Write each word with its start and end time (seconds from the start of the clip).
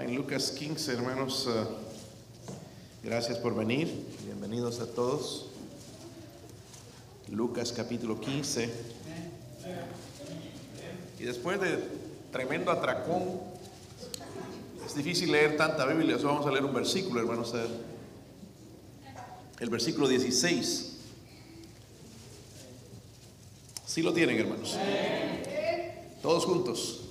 En 0.00 0.16
Lucas 0.16 0.50
15, 0.50 0.92
hermanos, 0.92 1.46
uh, 1.46 1.66
gracias 3.02 3.38
por 3.38 3.54
venir. 3.54 4.06
Bienvenidos 4.24 4.80
a 4.80 4.86
todos. 4.86 5.46
Lucas 7.30 7.72
capítulo 7.72 8.20
15. 8.20 8.70
Y 11.20 11.22
después 11.22 11.60
de 11.60 11.78
tremendo 12.32 12.72
atracón, 12.72 13.40
es 14.84 14.96
difícil 14.96 15.30
leer 15.30 15.56
tanta 15.56 15.86
Biblia, 15.86 16.18
solo 16.18 16.34
vamos 16.34 16.46
a 16.48 16.50
leer 16.50 16.64
un 16.64 16.74
versículo, 16.74 17.20
hermanos. 17.20 17.54
El 19.60 19.70
versículo 19.70 20.08
16. 20.08 20.96
¿Sí 23.86 24.02
lo 24.02 24.12
tienen, 24.12 24.40
hermanos? 24.40 24.76
Todos 26.20 26.44
juntos. 26.44 27.03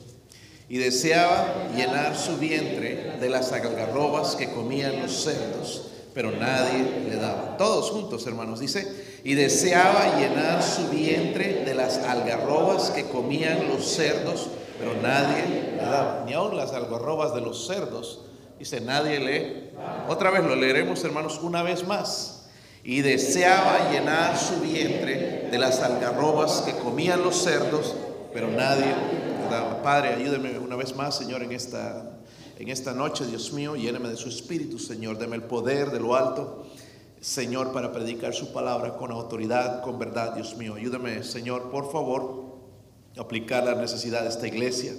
Y 0.70 0.77
deseaba 0.77 1.70
llenar 1.75 2.16
su 2.16 2.38
vientre 2.38 3.18
de 3.20 3.30
las 3.30 3.52
algarrobas 3.52 4.35
que 4.35 4.52
comían 4.52 5.02
los 5.02 5.23
cerdos, 5.23 5.90
pero 6.13 6.31
nadie 6.31 7.05
le 7.09 7.16
daba. 7.17 7.58
Todos 7.58 7.91
juntos, 7.91 8.26
hermanos, 8.27 8.59
dice. 8.59 9.20
Y 9.23 9.35
deseaba 9.35 10.18
llenar 10.18 10.63
su 10.63 10.90
vientre 10.90 11.63
de 11.66 11.73
las 11.73 11.98
algarrobas 11.98 12.91
que 12.91 13.05
comían 13.05 13.68
los 13.68 13.85
cerdos, 13.85 14.49
pero 14.80 14.94
nadie 15.02 15.44
le 15.48 15.77
daba. 15.77 16.23
Ni 16.26 16.34
aun 16.34 16.55
las 16.55 16.71
algarrobas 16.73 17.34
de 17.34 17.41
los 17.41 17.68
cerdos, 17.68 18.21
dice, 18.59 18.82
nadie 18.82 19.20
le. 19.20 19.71
Otra 20.07 20.32
vez 20.32 20.43
lo 20.43 20.55
leeremos, 20.55 21.04
hermanos, 21.04 21.40
una 21.41 21.63
vez 21.63 21.85
más 21.85 22.43
y 22.84 23.02
deseaba 23.02 23.91
llenar 23.91 24.38
su 24.38 24.59
vientre 24.59 25.48
de 25.49 25.57
las 25.57 25.82
algarrobas 25.82 26.63
que 26.66 26.73
comían 26.73 27.23
los 27.23 27.38
cerdos, 27.38 27.95
pero 28.34 28.49
nadie 28.49 28.93
Padre, 29.84 30.16
ayúdeme 30.16 30.57
una 30.59 30.75
vez 30.75 30.95
más, 30.95 31.16
Señor, 31.16 31.43
en 31.43 31.52
esta, 31.52 32.20
en 32.57 32.70
esta 32.70 32.93
noche, 32.93 33.25
Dios 33.25 33.53
mío, 33.53 33.76
lléneme 33.76 34.09
de 34.09 34.17
su 34.17 34.29
espíritu, 34.29 34.79
Señor, 34.79 35.17
deme 35.17 35.35
el 35.35 35.43
poder 35.43 35.91
de 35.91 35.99
lo 35.99 36.16
alto, 36.16 36.65
Señor, 37.20 37.71
para 37.71 37.91
predicar 37.91 38.34
su 38.34 38.51
palabra 38.51 38.95
con 38.98 39.12
autoridad, 39.12 39.82
con 39.82 39.98
verdad, 39.98 40.35
Dios 40.35 40.57
mío. 40.57 40.76
Ayúdame, 40.76 41.23
Señor, 41.23 41.71
por 41.71 41.91
favor, 41.91 42.57
aplicar 43.18 43.63
la 43.63 43.76
necesidad 43.76 44.23
de 44.23 44.29
esta 44.29 44.48
iglesia. 44.48 44.93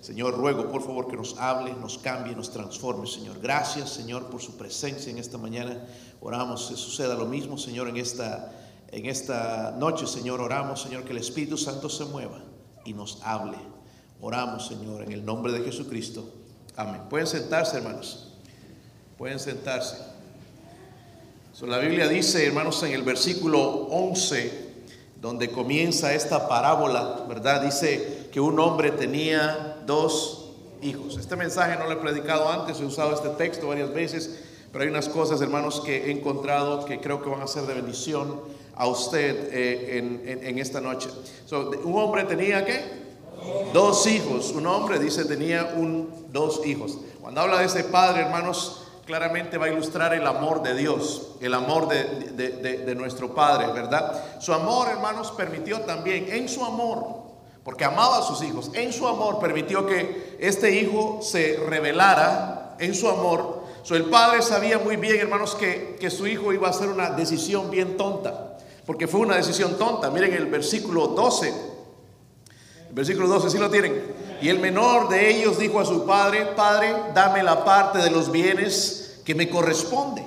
Señor, 0.00 0.36
ruego 0.36 0.70
por 0.70 0.82
favor 0.82 1.08
que 1.08 1.16
nos 1.16 1.36
hable, 1.38 1.74
nos 1.74 1.98
cambie, 1.98 2.36
nos 2.36 2.52
transforme, 2.52 3.08
Señor. 3.08 3.40
Gracias, 3.40 3.90
Señor, 3.90 4.26
por 4.26 4.40
su 4.40 4.56
presencia 4.56 5.10
en 5.10 5.18
esta 5.18 5.38
mañana. 5.38 5.84
Oramos 6.20 6.68
que 6.68 6.76
suceda 6.76 7.14
lo 7.14 7.26
mismo, 7.26 7.58
Señor, 7.58 7.88
en 7.88 7.96
esta, 7.96 8.52
en 8.92 9.06
esta 9.06 9.74
noche, 9.76 10.06
Señor. 10.06 10.40
Oramos, 10.40 10.82
Señor, 10.82 11.02
que 11.02 11.10
el 11.10 11.18
Espíritu 11.18 11.56
Santo 11.56 11.88
se 11.88 12.04
mueva 12.04 12.40
y 12.84 12.92
nos 12.92 13.20
hable. 13.24 13.58
Oramos, 14.20 14.66
Señor, 14.66 15.02
en 15.02 15.12
el 15.12 15.24
nombre 15.24 15.52
de 15.52 15.64
Jesucristo. 15.64 16.24
Amén. 16.76 17.02
Pueden 17.08 17.26
sentarse, 17.26 17.76
hermanos. 17.76 18.32
Pueden 19.18 19.38
sentarse. 19.38 19.96
la 21.62 21.78
Biblia 21.78 22.08
dice, 22.08 22.46
hermanos, 22.46 22.82
en 22.82 22.92
el 22.92 23.02
versículo 23.02 23.62
11, 23.88 24.74
donde 25.20 25.50
comienza 25.50 26.14
esta 26.14 26.48
parábola, 26.48 27.24
¿verdad? 27.28 27.62
Dice 27.62 28.28
que 28.32 28.40
un 28.40 28.58
hombre 28.60 28.90
tenía 28.90 29.78
dos 29.86 30.50
hijos. 30.82 31.16
Este 31.16 31.36
mensaje 31.36 31.78
no 31.78 31.86
lo 31.86 31.92
he 31.92 31.96
predicado 31.96 32.50
antes, 32.50 32.80
he 32.80 32.84
usado 32.84 33.14
este 33.14 33.30
texto 33.30 33.68
varias 33.68 33.92
veces 33.92 34.42
pero 34.76 34.84
hay 34.84 34.90
unas 34.90 35.08
cosas, 35.08 35.40
hermanos, 35.40 35.80
que 35.80 36.04
he 36.04 36.10
encontrado 36.10 36.84
que 36.84 37.00
creo 37.00 37.22
que 37.22 37.30
van 37.30 37.40
a 37.40 37.46
ser 37.46 37.62
de 37.62 37.72
bendición 37.72 38.42
a 38.74 38.86
usted 38.86 39.48
eh, 39.50 39.96
en, 40.42 40.58
esta 40.58 40.82
noche. 40.82 41.08
un 41.82 41.96
hombre 41.96 42.24
tenía 42.24 42.62
qué? 42.62 43.05
Dos 43.72 44.06
hijos. 44.06 44.52
Un 44.52 44.66
hombre 44.66 44.98
dice 44.98 45.24
tenía 45.24 45.74
un, 45.76 46.26
dos 46.32 46.64
hijos. 46.66 46.98
Cuando 47.20 47.40
habla 47.40 47.58
de 47.58 47.66
ese 47.66 47.84
padre, 47.84 48.22
hermanos, 48.22 48.84
claramente 49.06 49.58
va 49.58 49.66
a 49.66 49.68
ilustrar 49.70 50.14
el 50.14 50.26
amor 50.26 50.62
de 50.62 50.74
Dios, 50.74 51.32
el 51.40 51.54
amor 51.54 51.88
de, 51.88 52.04
de, 52.32 52.94
nuestro 52.94 53.34
Padre, 53.34 53.72
¿verdad? 53.72 54.40
Su 54.40 54.52
amor, 54.52 54.88
hermanos, 54.88 55.32
permitió 55.32 55.80
también, 55.82 56.26
en 56.30 56.48
su 56.48 56.64
amor, 56.64 57.24
porque 57.62 57.84
amaba 57.84 58.18
a 58.18 58.22
sus 58.22 58.42
hijos, 58.42 58.70
en 58.74 58.92
su 58.92 59.06
amor 59.06 59.38
permitió 59.38 59.86
que 59.86 60.36
este 60.40 60.80
hijo 60.80 61.20
se 61.22 61.56
revelara 61.68 62.76
en 62.80 62.94
su 62.94 63.08
amor 63.08 63.66
el 63.94 64.06
padre 64.06 64.42
sabía 64.42 64.78
muy 64.78 64.96
bien, 64.96 65.16
hermanos, 65.20 65.54
que, 65.54 65.96
que 66.00 66.10
su 66.10 66.26
hijo 66.26 66.52
iba 66.52 66.66
a 66.66 66.70
hacer 66.70 66.88
una 66.88 67.10
decisión 67.10 67.70
bien 67.70 67.96
tonta, 67.96 68.56
porque 68.84 69.06
fue 69.06 69.20
una 69.20 69.36
decisión 69.36 69.78
tonta. 69.78 70.10
Miren 70.10 70.34
el 70.34 70.46
versículo 70.46 71.08
12. 71.08 71.75
Versículo 72.96 73.28
12, 73.28 73.50
si 73.50 73.58
lo 73.58 73.68
tienen? 73.68 74.14
Y 74.40 74.48
el 74.48 74.58
menor 74.58 75.10
de 75.10 75.28
ellos 75.28 75.58
dijo 75.58 75.80
a 75.80 75.84
su 75.84 76.06
padre, 76.06 76.46
Padre, 76.56 76.94
dame 77.14 77.42
la 77.42 77.62
parte 77.62 77.98
de 77.98 78.10
los 78.10 78.32
bienes 78.32 79.20
que 79.22 79.34
me 79.34 79.50
corresponde. 79.50 80.24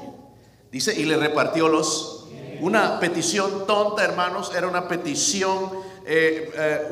Dice, 0.71 0.93
y 0.93 1.05
le 1.05 1.17
repartió 1.17 1.67
los... 1.67 2.27
Una 2.61 2.99
petición 2.99 3.65
tonta, 3.65 4.03
hermanos, 4.03 4.51
era 4.55 4.67
una 4.67 4.87
petición 4.87 5.71
eh, 6.05 6.51
eh, 6.53 6.87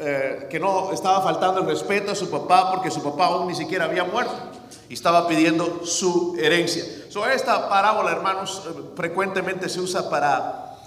eh, 0.00 0.46
que 0.50 0.58
no 0.58 0.92
estaba 0.92 1.22
faltando 1.22 1.60
el 1.60 1.68
respeto 1.68 2.10
a 2.10 2.14
su 2.16 2.28
papá 2.28 2.72
porque 2.72 2.90
su 2.90 3.00
papá 3.00 3.26
aún 3.26 3.46
ni 3.46 3.54
siquiera 3.54 3.84
había 3.84 4.02
muerto 4.02 4.34
y 4.88 4.94
estaba 4.94 5.28
pidiendo 5.28 5.86
su 5.86 6.34
herencia. 6.36 6.82
So, 7.10 7.28
esta 7.28 7.68
parábola, 7.68 8.10
hermanos, 8.10 8.68
frecuentemente 8.96 9.68
se 9.68 9.78
usa 9.78 10.10
para 10.10 10.78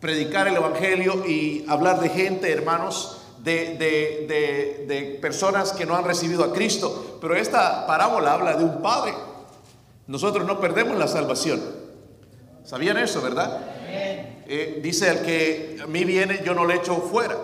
predicar 0.00 0.48
el 0.48 0.56
Evangelio 0.56 1.26
y 1.26 1.66
hablar 1.68 2.00
de 2.00 2.08
gente, 2.08 2.50
hermanos, 2.50 3.18
de, 3.42 3.76
de, 3.76 4.84
de, 4.86 5.18
personas 5.20 5.72
que 5.72 5.84
no 5.84 5.96
han 5.96 6.04
recibido 6.04 6.44
a 6.44 6.52
Cristo. 6.52 7.18
Pero 7.20 7.34
esta 7.34 7.86
parábola 7.86 8.34
habla 8.34 8.56
de 8.56 8.64
un 8.64 8.80
padre. 8.80 9.14
Nosotros 10.06 10.46
no 10.46 10.60
perdemos 10.60 10.96
la 10.96 11.08
salvación. 11.08 11.60
¿Sabían 12.64 12.98
eso, 12.98 13.20
verdad? 13.20 13.60
Eh, 14.46 14.80
dice 14.82 15.10
el 15.10 15.22
que 15.22 15.78
a 15.82 15.86
mí 15.86 16.04
viene, 16.04 16.42
yo 16.44 16.54
no 16.54 16.64
le 16.64 16.76
echo 16.76 16.96
fuera. 16.96 17.36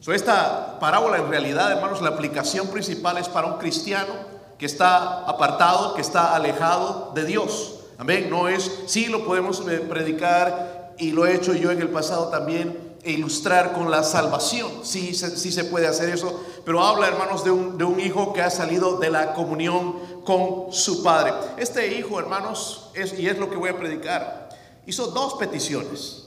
So, 0.00 0.12
esta 0.12 0.78
parábola 0.80 1.18
en 1.18 1.28
realidad, 1.28 1.70
hermanos, 1.72 2.02
la 2.02 2.10
aplicación 2.10 2.68
principal 2.68 3.18
es 3.18 3.28
para 3.28 3.46
un 3.46 3.58
cristiano 3.58 4.12
que 4.58 4.66
está 4.66 5.20
apartado, 5.24 5.94
que 5.94 6.00
está 6.00 6.34
alejado 6.34 7.12
de 7.14 7.24
Dios. 7.24 7.80
Amén. 7.98 8.28
No 8.30 8.48
es, 8.48 8.70
sí 8.86 9.06
lo 9.06 9.24
podemos 9.24 9.60
eh, 9.68 9.78
predicar 9.88 10.94
y 10.98 11.12
lo 11.12 11.26
he 11.26 11.34
hecho 11.34 11.52
yo 11.54 11.70
en 11.70 11.80
el 11.80 11.90
pasado 11.90 12.28
también 12.28 12.87
ilustrar 13.10 13.72
con 13.72 13.90
la 13.90 14.02
salvación. 14.02 14.70
Sí, 14.82 15.14
sí 15.14 15.52
se 15.52 15.64
puede 15.64 15.86
hacer 15.86 16.08
eso, 16.10 16.44
pero 16.64 16.82
habla, 16.82 17.08
hermanos, 17.08 17.44
de 17.44 17.50
un, 17.50 17.78
de 17.78 17.84
un 17.84 18.00
hijo 18.00 18.32
que 18.32 18.42
ha 18.42 18.50
salido 18.50 18.98
de 18.98 19.10
la 19.10 19.34
comunión 19.34 19.96
con 20.24 20.72
su 20.72 21.02
padre. 21.02 21.32
Este 21.56 21.94
hijo, 21.94 22.18
hermanos, 22.18 22.90
y 22.94 23.26
es 23.26 23.38
lo 23.38 23.48
que 23.50 23.56
voy 23.56 23.70
a 23.70 23.78
predicar, 23.78 24.48
hizo 24.86 25.08
dos 25.08 25.34
peticiones, 25.34 26.24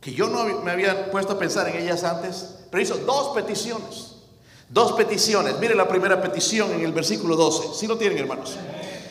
que 0.00 0.12
yo 0.12 0.28
no 0.28 0.44
me 0.62 0.70
había 0.70 1.10
puesto 1.10 1.32
a 1.32 1.38
pensar 1.38 1.68
en 1.68 1.82
ellas 1.82 2.04
antes, 2.04 2.66
pero 2.70 2.82
hizo 2.82 2.96
dos 2.98 3.34
peticiones. 3.34 4.14
Dos 4.68 4.92
peticiones. 4.92 5.58
Mire 5.60 5.74
la 5.74 5.86
primera 5.86 6.20
petición 6.20 6.72
en 6.72 6.80
el 6.80 6.92
versículo 6.92 7.36
12. 7.36 7.74
Si 7.74 7.86
lo 7.86 7.96
tienen, 7.96 8.18
hermanos. 8.18 8.56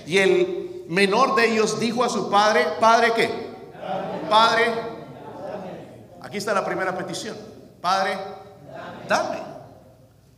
Y 0.05 0.17
el 0.17 0.83
menor 0.87 1.35
de 1.35 1.51
ellos 1.51 1.79
dijo 1.79 2.03
a 2.03 2.09
su 2.09 2.29
padre, 2.29 2.65
¿padre 2.79 3.13
qué? 3.15 3.29
Padre. 4.29 4.92
Aquí 6.33 6.39
está 6.39 6.51
la 6.51 6.65
primera 6.65 6.97
petición. 6.97 7.37
Padre, 7.79 8.17
dame. 9.07 9.37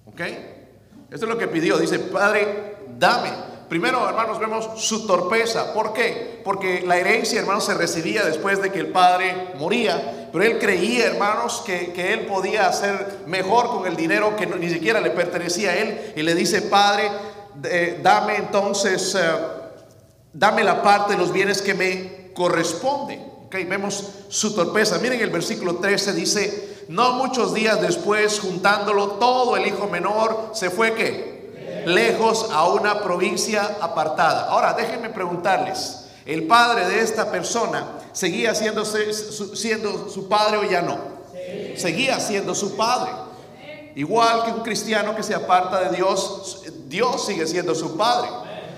¿Ok? 0.05 0.19
Esto 1.09 1.25
es 1.25 1.29
lo 1.29 1.37
que 1.37 1.47
pidió. 1.47 1.77
Dice, 1.77 1.99
Padre, 1.99 2.79
dame. 2.99 3.29
Primero, 3.69 4.05
hermanos, 4.05 4.37
vemos 4.37 4.71
su 4.75 5.07
torpeza. 5.07 5.73
¿Por 5.73 5.93
qué? 5.93 6.41
Porque 6.43 6.81
la 6.81 6.97
herencia, 6.97 7.39
hermanos, 7.39 7.63
se 7.63 7.75
recibía 7.75 8.25
después 8.25 8.61
de 8.61 8.73
que 8.73 8.79
el 8.79 8.87
padre 8.87 9.53
moría. 9.57 10.27
Pero 10.33 10.43
él 10.43 10.59
creía, 10.59 11.05
hermanos, 11.05 11.63
que, 11.65 11.93
él 12.11 12.25
podía 12.25 12.67
hacer 12.67 13.19
mejor 13.25 13.67
con 13.67 13.87
el 13.87 13.95
dinero 13.95 14.35
que 14.35 14.47
ni 14.47 14.69
siquiera 14.69 14.99
le 14.99 15.11
pertenecía 15.11 15.69
a 15.69 15.75
él. 15.77 16.13
Y 16.17 16.23
le 16.23 16.35
dice, 16.35 16.63
Padre, 16.63 17.09
dame 18.03 18.35
entonces, 18.35 19.15
eh, 19.15 19.29
dame 20.33 20.61
la 20.61 20.83
parte 20.83 21.13
de 21.13 21.19
los 21.19 21.31
bienes 21.31 21.61
que 21.61 21.73
me 21.73 22.33
corresponde. 22.33 23.34
Okay, 23.55 23.63
vemos 23.63 24.03
su 24.27 24.53
torpeza. 24.53 24.97
Miren 24.97 25.21
el 25.21 25.29
versículo 25.29 25.77
13 25.77 26.11
dice, 26.11 26.77
no 26.89 27.13
muchos 27.13 27.53
días 27.53 27.81
después, 27.81 28.41
juntándolo 28.41 29.11
todo, 29.11 29.55
el 29.55 29.65
hijo 29.65 29.87
menor 29.87 30.51
se 30.53 30.69
fue 30.69 30.93
que 30.93 31.83
lejos 31.85 32.49
a 32.51 32.67
una 32.67 33.01
provincia 33.01 33.77
apartada. 33.79 34.49
Ahora, 34.49 34.73
déjenme 34.73 35.09
preguntarles, 35.09 36.07
¿el 36.25 36.47
padre 36.47 36.85
de 36.85 36.99
esta 36.99 37.31
persona 37.31 37.99
seguía 38.11 38.53
siendo, 38.53 38.83
siendo 38.83 40.09
su 40.09 40.27
padre 40.27 40.57
o 40.57 40.69
ya 40.69 40.81
no? 40.81 40.97
Seguía 41.77 42.19
siendo 42.19 42.53
su 42.53 42.75
padre. 42.75 43.13
Igual 43.95 44.43
que 44.43 44.51
un 44.51 44.63
cristiano 44.63 45.15
que 45.15 45.23
se 45.23 45.33
aparta 45.33 45.79
de 45.79 45.95
Dios, 45.95 46.63
Dios 46.89 47.25
sigue 47.25 47.47
siendo 47.47 47.73
su 47.73 47.95
padre. 47.95 48.29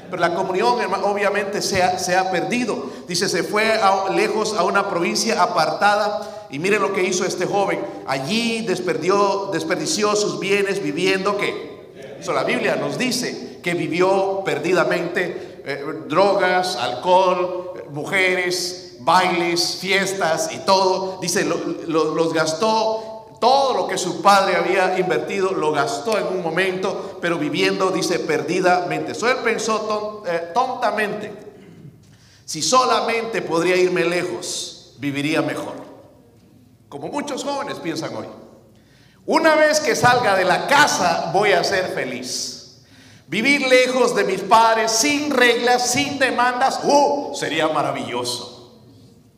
Pero 0.09 0.21
la 0.21 0.33
comunión 0.33 0.75
obviamente 1.03 1.61
se 1.61 1.81
ha, 1.83 2.31
perdido. 2.31 2.85
Dice, 3.07 3.27
se 3.29 3.43
fue 3.43 3.79
lejos 4.15 4.55
a 4.57 4.63
una 4.63 4.89
provincia 4.89 5.41
apartada. 5.41 6.47
Y 6.49 6.59
miren 6.59 6.81
lo 6.81 6.93
que 6.93 7.03
hizo 7.03 7.25
este 7.25 7.45
joven. 7.45 7.79
Allí 8.07 8.65
desperdió, 8.65 9.49
desperdició 9.51 10.15
sus 10.15 10.39
bienes 10.39 10.81
viviendo 10.81 11.37
que 11.37 11.77
la 12.25 12.43
Biblia 12.43 12.75
nos 12.75 12.97
dice 12.97 13.59
que 13.61 13.73
vivió 13.73 14.41
perdidamente 14.43 15.61
eh, 15.65 15.83
drogas, 16.07 16.75
alcohol, 16.75 17.73
mujeres, 17.91 18.97
bailes, 18.99 19.77
fiestas 19.79 20.49
y 20.53 20.59
todo. 20.59 21.19
Dice, 21.21 21.45
los 21.45 22.33
gastó 22.33 23.06
todo 23.39 23.73
lo 23.75 23.87
que 23.87 23.97
su 23.97 24.21
padre 24.21 24.55
había 24.55 24.97
invertido 24.97 25.51
lo 25.51 25.71
gastó 25.71 26.17
en 26.17 26.27
un 26.27 26.41
momento, 26.41 27.17
pero 27.21 27.37
viviendo, 27.37 27.91
dice, 27.91 28.19
perdidamente. 28.19 29.13
So 29.13 29.29
él 29.29 29.37
pensó 29.43 30.23
eh, 30.25 30.51
tontamente, 30.53 31.33
si 32.45 32.61
solamente 32.61 33.41
podría 33.41 33.75
irme 33.75 34.05
lejos, 34.05 34.93
viviría 34.97 35.41
mejor. 35.41 35.75
Como 36.89 37.09
muchos 37.09 37.43
jóvenes 37.43 37.75
piensan 37.75 38.15
hoy. 38.15 38.27
Una 39.25 39.55
vez 39.55 39.81
que 39.81 39.95
salga 39.95 40.35
de 40.35 40.45
la 40.45 40.67
casa, 40.67 41.31
voy 41.33 41.51
a 41.51 41.63
ser 41.63 41.89
feliz. 41.89 42.85
Vivir 43.27 43.67
lejos 43.67 44.15
de 44.15 44.23
mis 44.23 44.41
padres, 44.41 44.91
sin 44.91 45.29
reglas, 45.31 45.91
sin 45.91 46.17
demandas, 46.17 46.79
¡uh! 46.83 47.35
Sería 47.35 47.67
maravilloso. 47.67 48.81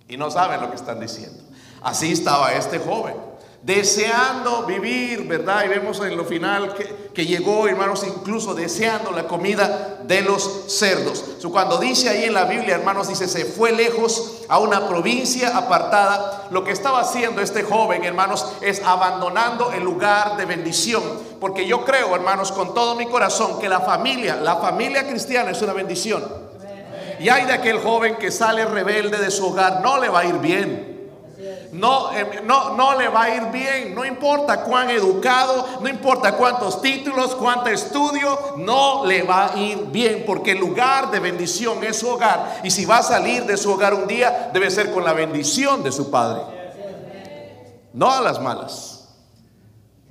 Y 0.08 0.16
no 0.16 0.30
saben 0.30 0.62
lo 0.62 0.70
que 0.70 0.76
están 0.76 1.00
diciendo. 1.00 1.44
Así 1.82 2.12
estaba 2.12 2.54
este 2.54 2.78
joven 2.78 3.29
deseando 3.62 4.64
vivir, 4.64 5.28
¿verdad? 5.28 5.66
Y 5.66 5.68
vemos 5.68 6.00
en 6.00 6.16
lo 6.16 6.24
final 6.24 6.74
que, 6.74 7.26
llegó, 7.26 7.68
hermanos, 7.68 8.06
incluso 8.08 8.56
deseando 8.56 9.12
la 9.12 9.28
comida 9.28 10.00
de 10.04 10.22
los 10.22 10.66
cerdos. 10.70 11.26
cuando 11.52 11.78
dice 11.78 12.08
ahí 12.08 12.24
en 12.24 12.34
la 12.34 12.46
Biblia, 12.46 12.76
hermanos, 12.76 13.10
dice, 13.10 13.28
se 13.28 13.44
fue 13.44 13.74
lejos 13.74 14.44
a 14.48 14.60
una 14.60 14.88
provincia 14.88 15.58
apartada. 15.58 16.48
Lo 16.52 16.64
que 16.64 16.72
estaba 16.72 17.02
haciendo 17.02 17.42
este 17.42 17.64
joven, 17.64 18.06
hermanos, 18.06 18.48
es 18.62 18.82
abandonando 18.82 19.74
el 19.74 19.84
lugar 19.84 20.38
de 20.38 20.46
bendición. 20.46 21.04
Porque 21.42 21.68
yo 21.68 21.84
creo, 21.84 22.16
hermanos, 22.16 22.54
con 22.54 22.74
todo 22.74 22.96
mi 22.96 23.06
corazón, 23.06 23.60
que 23.60 23.68
la 23.68 23.82
familia, 23.82 24.38
la 24.38 24.56
familia 24.56 25.06
cristiana 25.06 25.52
es 25.52 25.62
una 25.62 25.74
bendición. 25.74 26.24
Y 27.20 27.28
hay 27.28 27.46
de 27.46 27.52
aquel 27.52 27.80
joven 27.80 28.16
que 28.16 28.32
sale 28.32 28.64
rebelde 28.64 29.18
de 29.18 29.30
su 29.30 29.48
hogar, 29.48 29.82
no 29.82 30.00
le 30.00 30.08
va 30.08 30.22
a 30.22 30.26
ir 30.26 30.36
bien 30.36 30.89
no, 31.72 32.12
eh, 32.14 32.42
no, 32.46 32.76
no 32.76 32.98
le 32.98 33.08
va 33.10 33.24
a 33.24 33.36
ir 33.36 33.44
bien. 33.52 33.94
No 33.94 34.04
importa 34.04 34.64
cuán 34.64 34.90
educado, 34.90 35.80
no 35.82 35.88
importa 35.88 36.36
cuántos 36.36 36.82
títulos, 36.82 37.36
cuánto 37.36 37.70
estudio, 37.70 38.56
no 38.58 39.06
le 39.06 39.24
va 39.24 39.54
a 39.54 39.58
ir 39.58 39.78
bien 39.88 40.24
porque 40.26 40.52
el 40.52 40.60
lugar 40.60 41.12
de 41.12 41.20
bendición 41.20 41.84
es 41.84 41.98
su 41.98 42.10
hogar. 42.10 42.62
Y 42.64 42.72
si 42.72 42.86
va 42.86 42.98
a 42.98 43.04
salir 43.04 43.46
de 43.46 43.58
su 43.58 43.72
hogar 43.72 43.94
un 43.94 44.08
día, 44.08 44.50
debe 44.52 44.72
ser 44.72 44.92
con 44.92 45.04
la 45.04 45.14
bendición 45.14 45.84
de 45.84 45.92
su 45.92 46.10
padre. 46.10 46.42
No 47.94 48.12
a 48.12 48.22
las 48.22 48.42
malas. 48.42 48.96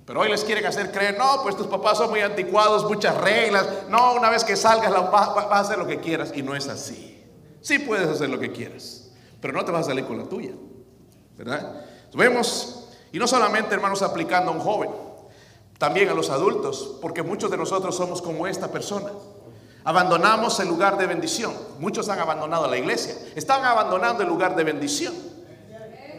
Pero 0.05 0.21
hoy 0.21 0.31
les 0.31 0.43
quieren 0.43 0.65
hacer 0.65 0.91
creer, 0.91 1.19
no, 1.19 1.43
pues 1.43 1.55
tus 1.55 1.67
papás 1.67 1.99
son 1.99 2.09
muy 2.09 2.21
anticuados, 2.21 2.85
muchas 2.85 3.17
reglas. 3.19 3.69
No, 3.91 4.15
una 4.15 4.31
vez 4.31 4.43
que 4.43 4.57
salgas 4.57 4.91
vas, 4.91 5.35
vas 5.35 5.51
a 5.51 5.61
hacer 5.61 5.79
lo 5.79 5.87
que 5.87 5.99
quieras. 5.99 6.33
Y 6.35 6.43
no 6.43 6.55
es 6.55 6.69
así. 6.69 7.27
Sí 7.61 7.81
puedes 7.81 8.09
hacer 8.09 8.31
lo 8.31 8.39
que 8.39 8.53
quieras, 8.53 9.11
pero 9.41 9.53
no 9.53 9.65
te 9.65 9.73
vas 9.73 9.83
a 9.83 9.91
salir 9.91 10.07
con 10.07 10.17
la 10.17 10.25
tuya. 10.25 10.53
Vemos, 12.15 12.89
y 13.13 13.19
no 13.19 13.29
solamente 13.29 13.75
hermanos 13.75 14.03
aplicando 14.03 14.51
a 14.51 14.55
un 14.55 14.61
joven, 14.61 14.91
también 15.79 16.09
a 16.09 16.15
los 16.15 16.31
adultos, 16.31 16.97
porque 17.01 17.23
muchos 17.23 17.51
de 17.51 17.57
nosotros 17.57 17.97
somos 17.97 18.21
como 18.21 18.47
esta 18.47 18.69
persona. 18.69 19.11
Abandonamos 19.85 20.59
el 20.61 20.69
lugar 20.69 20.99
de 20.99 21.07
bendición. 21.07 21.53
Muchos 21.79 22.09
han 22.09 22.19
abandonado 22.19 22.67
la 22.67 22.77
iglesia. 22.77 23.15
Están 23.37 23.65
abandonando 23.65 24.23
el 24.23 24.29
lugar 24.29 24.57
de 24.57 24.65
bendición. 24.65 25.15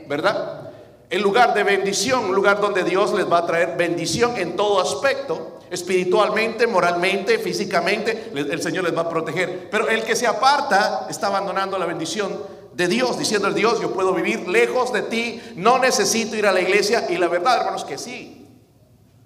¿Verdad? 0.07 0.71
El 1.09 1.21
lugar 1.21 1.53
de 1.53 1.63
bendición, 1.63 2.25
un 2.25 2.35
lugar 2.35 2.61
donde 2.61 2.83
Dios 2.83 3.13
les 3.13 3.29
va 3.29 3.39
a 3.39 3.45
traer 3.45 3.75
bendición 3.77 4.37
en 4.37 4.55
todo 4.55 4.79
aspecto, 4.79 5.59
espiritualmente, 5.69 6.65
moralmente, 6.65 7.37
físicamente, 7.37 8.31
el 8.33 8.61
Señor 8.61 8.85
les 8.85 8.95
va 8.95 9.01
a 9.01 9.09
proteger. 9.09 9.69
Pero 9.69 9.87
el 9.89 10.03
que 10.03 10.15
se 10.15 10.25
aparta 10.25 11.07
está 11.09 11.27
abandonando 11.27 11.77
la 11.77 11.85
bendición 11.85 12.39
de 12.79 12.87
Dios, 12.87 13.19
diciendo 13.19 13.49
el 13.49 13.55
Dios, 13.55 13.81
yo 13.81 13.91
puedo 13.91 14.13
vivir 14.13 14.47
lejos 14.47 14.93
de 14.93 15.01
ti, 15.01 15.41
no 15.57 15.79
necesito 15.79 16.37
ir 16.37 16.47
a 16.47 16.53
la 16.53 16.61
iglesia. 16.61 17.07
Y 17.09 17.17
la 17.17 17.27
verdad, 17.27 17.57
hermanos, 17.57 17.83
que 17.83 17.97
sí, 17.97 18.47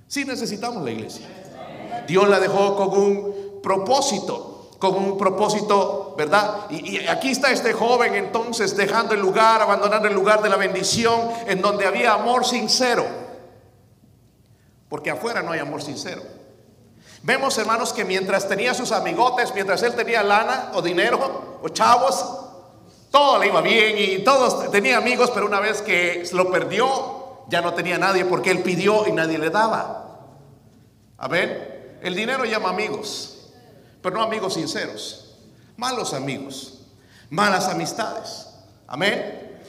sí 0.08 0.26
necesitamos 0.26 0.84
la 0.84 0.90
iglesia. 0.90 1.28
Dios 2.08 2.28
la 2.28 2.40
dejó 2.40 2.76
con 2.76 3.00
un 3.00 3.62
propósito, 3.62 4.72
con 4.80 4.96
un 4.96 5.20
propósito, 5.20 6.16
¿verdad? 6.18 6.62
Y, 6.72 6.98
y, 6.98 7.08
aquí 7.08 7.30
está 7.30 7.52
este 7.52 7.74
joven 7.74 8.16
entonces 8.16 8.76
dejando 8.76 9.14
el 9.14 9.20
lugar, 9.20 9.62
abandonando 9.62 10.08
el 10.08 10.16
lugar 10.16 10.42
de 10.42 10.50
la 10.50 10.58
bendición, 10.58 11.30
en 11.46 11.62
donde 11.62 11.86
había 11.86 12.14
amor 12.14 12.46
sincero. 12.46 13.06
Porque 14.90 15.12
afuera 15.12 15.44
no 15.44 15.52
hay 15.52 15.60
amor 15.60 15.84
sincero. 15.84 16.24
Vemos, 17.22 17.56
hermanos, 17.60 17.94
que 17.94 18.04
mientras 18.04 18.48
tenía 18.50 18.74
sus 18.74 18.92
amigotes, 18.92 19.54
mientras 19.54 19.84
él 19.84 19.94
tenía 19.94 20.24
lana 20.24 20.72
o 20.74 20.82
dinero 20.82 21.60
o 21.62 21.70
chavos, 21.70 22.44
todo 23.13 23.38
le 23.38 23.45
iba 23.45 23.62
bien 23.62 23.95
y 23.95 24.24
todos 24.24 24.71
tenía 24.71 24.98
amigos, 24.98 25.30
pero 25.31 25.45
una 25.45 25.60
vez 25.60 25.83
que 25.83 26.27
lo 26.33 26.51
perdió, 26.51 27.44
ya 27.48 27.62
no 27.62 27.75
tenía 27.75 28.00
nadie 28.00 28.25
porque 28.25 28.50
él 28.50 28.63
pidió 28.63 29.07
y 29.07 29.12
nadie 29.12 29.38
le 29.38 29.51
daba. 29.51 30.18
A 31.19 31.27
ver, 31.27 32.00
el 32.01 32.15
dinero 32.15 32.44
llama 32.44 32.69
amigos, 32.69 33.51
pero 34.01 34.15
no 34.15 34.24
amigos 34.24 34.56
sinceros, 34.56 35.38
malos 35.77 36.15
amigos, 36.15 36.80
malas 37.30 37.68
amistades. 37.68 38.48
Amén. 38.88 39.62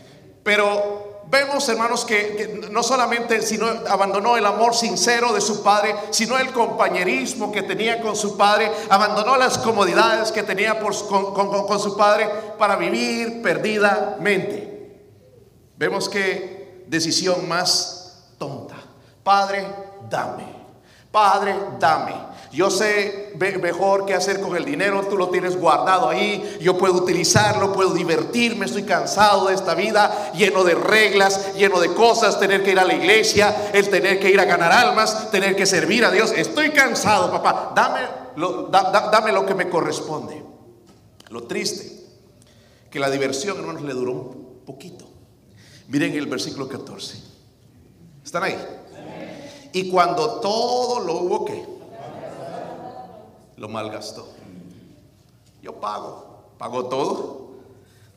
Pero 0.43 1.14
vemos, 1.29 1.69
hermanos, 1.69 2.05
que, 2.05 2.69
no 2.71 2.83
solamente 2.83 3.43
sino 3.43 3.67
abandonó 3.89 4.37
el 4.37 4.47
amor 4.47 4.75
sincero 4.75 5.33
de 5.33 5.41
su 5.41 5.63
padre, 5.63 5.95
sino 6.11 6.39
el 6.39 6.53
compañerismo 6.53 7.53
que 7.53 7.63
tenía 7.63 8.01
con 8.01 8.17
su 8.17 8.37
padre, 8.37 8.71
abandonó 8.89 9.37
las 9.37 9.59
comodidades 9.59 10.33
que 10.33 10.43
tenía 10.43 10.79
con, 10.81 11.35
con 11.35 11.81
su 11.81 11.97
padre 11.97 12.29
para 12.59 12.77
vivir 12.77 13.43
perdidamente. 13.43 14.75
Vemos 15.77 16.09
que 16.09 16.85
decisión 16.87 17.49
más 17.49 18.27
tonta. 18.39 18.77
Padre, 19.23 19.67
dame. 20.09 20.55
Padre, 21.11 21.55
dame. 21.79 22.34
Yo 22.55 22.71
sé 22.71 23.33
mejor 23.61 24.07
qué 24.07 24.15
hacer 24.15 24.41
con 24.41 24.57
el 24.57 24.65
dinero, 24.65 25.05
tú 25.11 25.17
lo 25.17 25.29
tienes 25.29 25.59
guardado 25.59 26.09
ahí, 26.09 26.57
yo 26.61 26.79
puedo 26.79 26.95
utilizarlo, 26.95 27.73
puedo 27.73 27.93
divertirme, 27.93 28.67
estoy 28.67 28.85
cansado 28.85 29.49
de 29.49 29.55
esta 29.55 29.75
vida, 29.75 30.33
lleno 30.35 30.63
de 30.63 30.77
reglas, 30.77 31.55
lleno 31.57 31.81
de 31.81 31.93
cosas, 31.95 32.39
tener 32.39 32.63
que 32.63 32.71
ir 32.71 32.79
a 32.79 32.85
la 32.85 32.95
iglesia, 32.95 33.71
el 33.73 33.91
tener 33.91 34.21
que 34.21 34.31
ir 34.31 34.39
a 34.39 34.45
ganar 34.45 34.71
almas, 34.71 35.33
tener 35.33 35.57
que 35.57 35.67
servir 35.67 36.05
a 36.05 36.13
Dios. 36.13 36.33
Estoy 36.37 36.71
cansado, 36.71 37.29
papá, 37.33 37.73
dame 37.75 38.01
lo, 38.37 38.69
dame 38.69 39.33
lo 39.33 39.45
que 39.45 39.55
me 39.55 39.69
corresponde. 39.69 40.41
Lo 41.31 41.43
triste, 41.49 41.91
que 42.89 43.01
la 43.01 43.11
diversión, 43.11 43.59
hermanos, 43.59 43.83
le 43.83 43.95
duró 43.95 44.13
un 44.13 44.63
poquito. 44.65 45.05
Miren 45.89 46.15
el 46.15 46.27
versículo 46.27 46.69
14. 46.69 47.19
¿Están 48.25 48.45
ahí? 48.45 48.57
Y 49.75 49.91
cuando 49.91 50.39
todo 50.39 51.01
lo 51.01 51.15
hubo 51.15 51.44
lo 53.57 53.69
malgastó. 53.69 54.29
Yo 55.63 55.81
pago, 55.81 56.45
pagó 56.59 56.87
todo. 56.87 57.45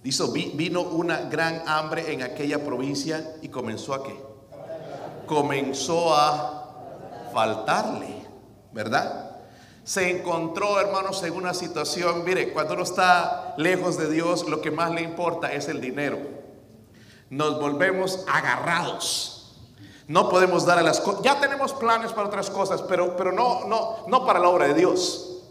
Dice, 0.04 0.24
vino 0.54 0.82
una 0.82 1.22
gran 1.22 1.64
hambre 1.68 2.14
en 2.14 2.24
aquella 2.24 2.64
provincia 2.64 3.36
y 3.42 3.50
comenzó 3.50 3.94
a 3.94 4.04
qué? 4.04 4.18
Comenzó 5.26 6.14
a 6.14 7.30
faltarle, 7.34 8.26
¿verdad? 8.72 9.38
Se 9.84 10.10
encontró, 10.10 10.80
hermanos, 10.80 11.24
en 11.24 11.34
una 11.34 11.54
situación, 11.54 12.26
mire, 12.26 12.52
cuando 12.52 12.74
uno 12.74 12.84
está 12.84 13.54
lejos 13.58 13.98
de 13.98 14.10
Dios, 14.10 14.48
lo 14.48 14.62
que 14.62 14.72
más 14.72 14.92
le 14.92 15.02
importa 15.02 15.52
es 15.54 15.68
el 15.68 15.80
dinero. 15.80 16.20
Nos 17.30 17.60
volvemos 17.60 18.24
agarrados. 18.28 19.37
No 20.08 20.30
podemos 20.30 20.66
dar 20.66 20.80
a 20.80 20.84
las 20.84 21.02
cosas. 21.02 21.22
Ya 21.22 21.40
tenemos 21.40 21.74
planes 21.74 22.14
para 22.14 22.28
otras 22.28 22.50
cosas, 22.50 22.82
pero, 22.84 23.16
pero 23.18 23.32
no, 23.32 23.66
no, 23.66 24.08
no 24.08 24.26
para 24.26 24.40
la 24.40 24.50
obra 24.50 24.68
de 24.68 24.74
Dios. 24.74 25.42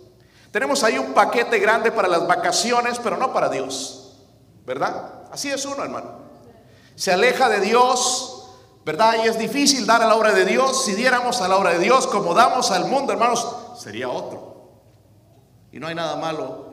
Tenemos 0.50 0.82
ahí 0.82 0.98
un 0.98 1.12
paquete 1.12 1.58
grande 1.58 1.92
para 1.92 2.08
las 2.08 2.26
vacaciones, 2.26 2.98
pero 2.98 3.18
no 3.18 3.32
para 3.32 3.50
Dios. 3.50 4.16
¿Verdad? 4.64 5.26
Así 5.30 5.50
es 5.50 5.64
uno, 5.66 5.84
hermano. 5.84 6.10
Se 6.94 7.12
aleja 7.12 7.50
de 7.50 7.60
Dios, 7.60 8.48
¿verdad? 8.84 9.16
Y 9.22 9.28
es 9.28 9.38
difícil 9.38 9.86
dar 9.86 10.02
a 10.02 10.06
la 10.06 10.16
obra 10.16 10.32
de 10.32 10.46
Dios. 10.46 10.84
Si 10.84 10.94
diéramos 10.94 11.42
a 11.42 11.48
la 11.48 11.58
obra 11.58 11.72
de 11.72 11.78
Dios 11.78 12.06
como 12.06 12.32
damos 12.32 12.70
al 12.70 12.86
mundo, 12.86 13.12
hermanos, 13.12 13.46
sería 13.78 14.08
otro. 14.08 14.70
Y 15.70 15.78
no 15.78 15.88
hay 15.88 15.94
nada 15.94 16.16
malo 16.16 16.66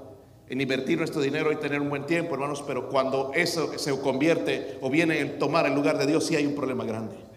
en 0.47 0.61
invertir 0.61 0.97
nuestro 0.97 1.19
dinero 1.19 1.51
y 1.51 1.57
tener 1.57 1.81
un 1.81 1.89
buen 1.89 2.05
tiempo, 2.05 2.35
hermanos, 2.35 2.63
pero 2.65 2.87
cuando 2.87 3.31
eso 3.33 3.77
se 3.77 3.99
convierte 3.99 4.77
o 4.81 4.89
viene 4.89 5.19
en 5.19 5.39
tomar 5.39 5.65
el 5.65 5.73
lugar 5.73 5.97
de 5.97 6.05
Dios, 6.05 6.25
sí 6.25 6.37
hay 6.37 6.45
un 6.45 6.55
problema 6.55 6.85
grande. 6.85 7.32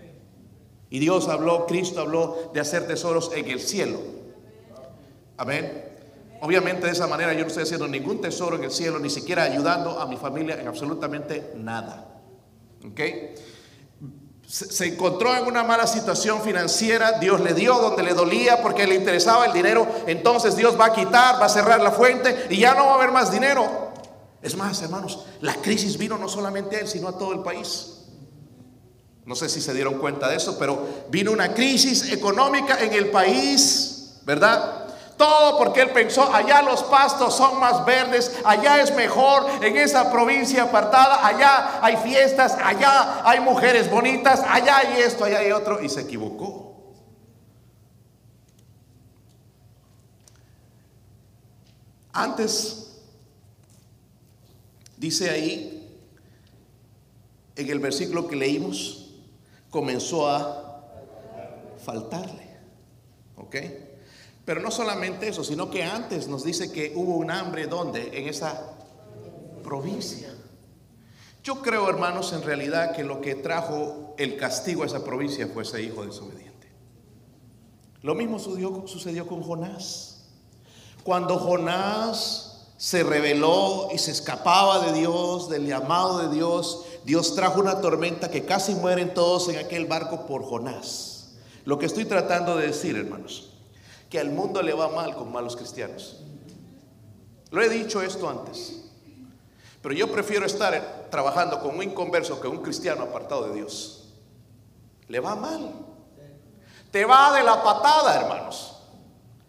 Y 0.91 0.99
Dios 0.99 1.29
habló, 1.29 1.67
Cristo 1.67 2.01
habló 2.01 2.51
de 2.55 2.61
hacer 2.61 2.87
tesoros 2.87 3.31
en 3.35 3.51
el 3.51 3.61
cielo. 3.61 3.99
Amén. 5.37 5.85
Obviamente 6.41 6.87
de 6.87 6.93
esa 6.93 7.07
manera 7.07 7.33
yo 7.33 7.41
no 7.41 7.47
estoy 7.47 7.65
haciendo 7.65 7.89
ningún 7.89 8.21
tesoro 8.21 8.57
en 8.57 8.65
el 8.65 8.71
cielo, 8.71 8.99
ni 8.99 9.11
siquiera 9.11 9.43
ayudando 9.43 9.99
a 9.99 10.07
mi 10.07 10.17
familia 10.17 10.61
en 10.61 10.69
absolutamente 10.69 11.53
nada. 11.57 12.21
¿Ok? 12.87 13.01
se 14.47 14.87
encontró 14.87 15.35
en 15.35 15.45
una 15.47 15.65
mala 15.65 15.89
situación 15.89 16.41
financiera, 16.41 17.19
Dios 17.19 17.41
le 17.41 17.53
dio 17.53 17.77
donde 17.79 18.05
le 18.05 18.15
dolía 18.15 18.63
porque 18.63 18.87
le 18.87 18.95
interesaba 18.95 19.47
el 19.47 19.53
dinero, 19.53 19.89
entonces 20.07 20.57
Dios 20.57 20.79
va 20.79 20.87
a 20.87 20.93
quitar, 20.93 21.41
va 21.41 21.47
a 21.47 21.49
cerrar 21.49 21.81
la 21.81 21.91
fuente 21.91 22.47
y 22.49 22.59
ya 22.59 22.75
no 22.75 22.87
va 22.87 22.93
a 22.93 22.95
haber 22.95 23.11
más 23.11 23.33
dinero. 23.33 23.93
Es 24.41 24.57
más, 24.57 24.81
hermanos, 24.83 25.25
la 25.41 25.55
crisis 25.57 25.99
vino 25.99 26.17
no 26.17 26.29
solamente 26.29 26.77
a 26.77 26.81
él, 26.81 26.87
sino 26.87 27.09
a 27.09 27.19
todo 27.19 27.33
el 27.33 27.41
país. 27.41 27.96
No 29.27 29.35
sé 29.35 29.49
si 29.49 29.61
se 29.61 29.75
dieron 29.75 29.99
cuenta 29.99 30.29
de 30.29 30.37
eso, 30.37 30.57
pero 30.57 30.87
vino 31.11 31.33
una 31.33 31.53
crisis 31.53 32.13
económica 32.13 32.79
en 32.81 32.93
el 32.93 33.11
país, 33.11 34.21
¿verdad? 34.25 34.87
Todo 35.17 35.59
porque 35.59 35.81
él 35.81 35.91
pensó, 35.91 36.33
allá 36.33 36.63
los 36.63 36.85
pastos 36.85 37.37
son 37.37 37.59
más 37.59 37.85
verdes, 37.85 38.31
allá 38.45 38.81
es 38.81 38.95
mejor, 38.95 39.45
en 39.65 39.77
esa 39.79 40.13
provincia 40.13 40.63
apartada, 40.63 41.27
allá 41.27 41.85
hay 41.85 41.97
fiestas, 41.97 42.57
allá 42.63 43.29
hay 43.29 43.41
mujeres 43.41 43.91
bonitas, 43.91 44.45
allá 44.47 44.79
hay 44.79 45.01
esto, 45.01 45.25
allá 45.25 45.41
hay 45.41 45.51
otro, 45.51 45.83
y 45.83 45.89
se 45.89 46.03
equivocó. 46.03 46.95
Antes, 52.13 52.97
dice 54.97 55.31
ahí, 55.31 56.01
en 57.57 57.71
el 57.71 57.81
versículo 57.81 58.29
que 58.29 58.37
leímos, 58.37 59.06
comenzó 59.77 60.27
a 60.27 60.81
faltarle. 61.85 62.49
¿Ok? 63.37 63.57
Pero 64.47 64.63
no 64.63 64.71
solamente 64.71 65.29
eso, 65.29 65.45
sino 65.45 65.69
que 65.69 65.85
antes 65.85 66.29
nos 66.29 66.45
dice 66.45 66.73
que 66.73 66.95
hubo 66.97 67.17
un 67.17 67.31
hambre 67.31 67.67
donde? 67.67 68.19
En 68.19 68.27
esa 68.27 68.73
provincia. 69.63 70.35
Yo 71.45 71.61
creo, 71.61 71.91
hermanos, 71.91 72.33
en 72.33 72.43
realidad 72.43 72.97
que 72.97 73.05
lo 73.05 73.21
que 73.21 73.35
trajo 73.35 74.15
el 74.17 74.39
castigo 74.39 74.83
a 74.83 74.87
esa 74.87 75.05
provincia 75.05 75.47
fue 75.53 75.65
ese 75.65 75.83
hijo 75.83 76.07
desobediente. 76.07 76.73
Lo 78.01 78.15
mismo 78.15 78.39
sucedió, 78.39 78.85
sucedió 78.87 79.27
con 79.27 79.43
Jonás. 79.43 80.25
Cuando 81.05 81.39
Jonás 81.39 82.73
se 82.79 83.03
rebeló 83.03 83.89
y 83.93 83.99
se 83.99 84.13
escapaba 84.13 84.87
de 84.87 84.95
Dios, 84.95 85.51
del 85.51 85.67
llamado 85.67 86.21
de 86.21 86.35
Dios, 86.35 86.87
Dios 87.07 87.37
trajo 87.37 87.61
una 87.61 87.81
tormenta 87.81 88.33
que 88.33 88.45
casi 88.45 88.75
mueren 88.75 89.15
todos 89.15 89.49
en 89.49 89.59
aquel 89.59 89.87
barco 89.87 90.27
por 90.27 90.43
Jonás. 90.43 91.37
Lo 91.65 91.79
que 91.79 91.87
estoy 91.87 92.05
tratando 92.05 92.57
de 92.57 92.67
decir, 92.67 92.97
hermanos, 92.97 93.53
que 94.11 94.19
al 94.19 94.31
mundo 94.31 94.61
le 94.61 94.73
va 94.73 94.89
mal 94.89 95.15
con 95.15 95.31
malos 95.31 95.55
cristianos. 95.55 96.17
Lo 97.53 97.63
he 97.63 97.69
dicho 97.69 98.03
esto 98.03 98.29
antes, 98.29 98.83
pero 99.83 99.95
yo 99.95 100.11
prefiero 100.11 100.47
estar 100.47 101.07
trabajando 101.09 101.61
con 101.61 101.77
un 101.77 101.85
inconverso 101.85 102.41
que 102.41 102.49
un 102.49 102.61
cristiano 102.61 103.05
apartado 103.05 103.51
de 103.51 103.55
Dios. 103.55 104.09
Le 105.07 105.21
va 105.21 105.37
mal. 105.37 105.71
Te 106.91 107.05
va 107.05 107.33
de 107.37 107.45
la 107.45 107.63
patada, 107.63 108.21
hermanos. 108.21 108.79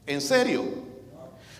En 0.05 0.21
serio. 0.21 0.63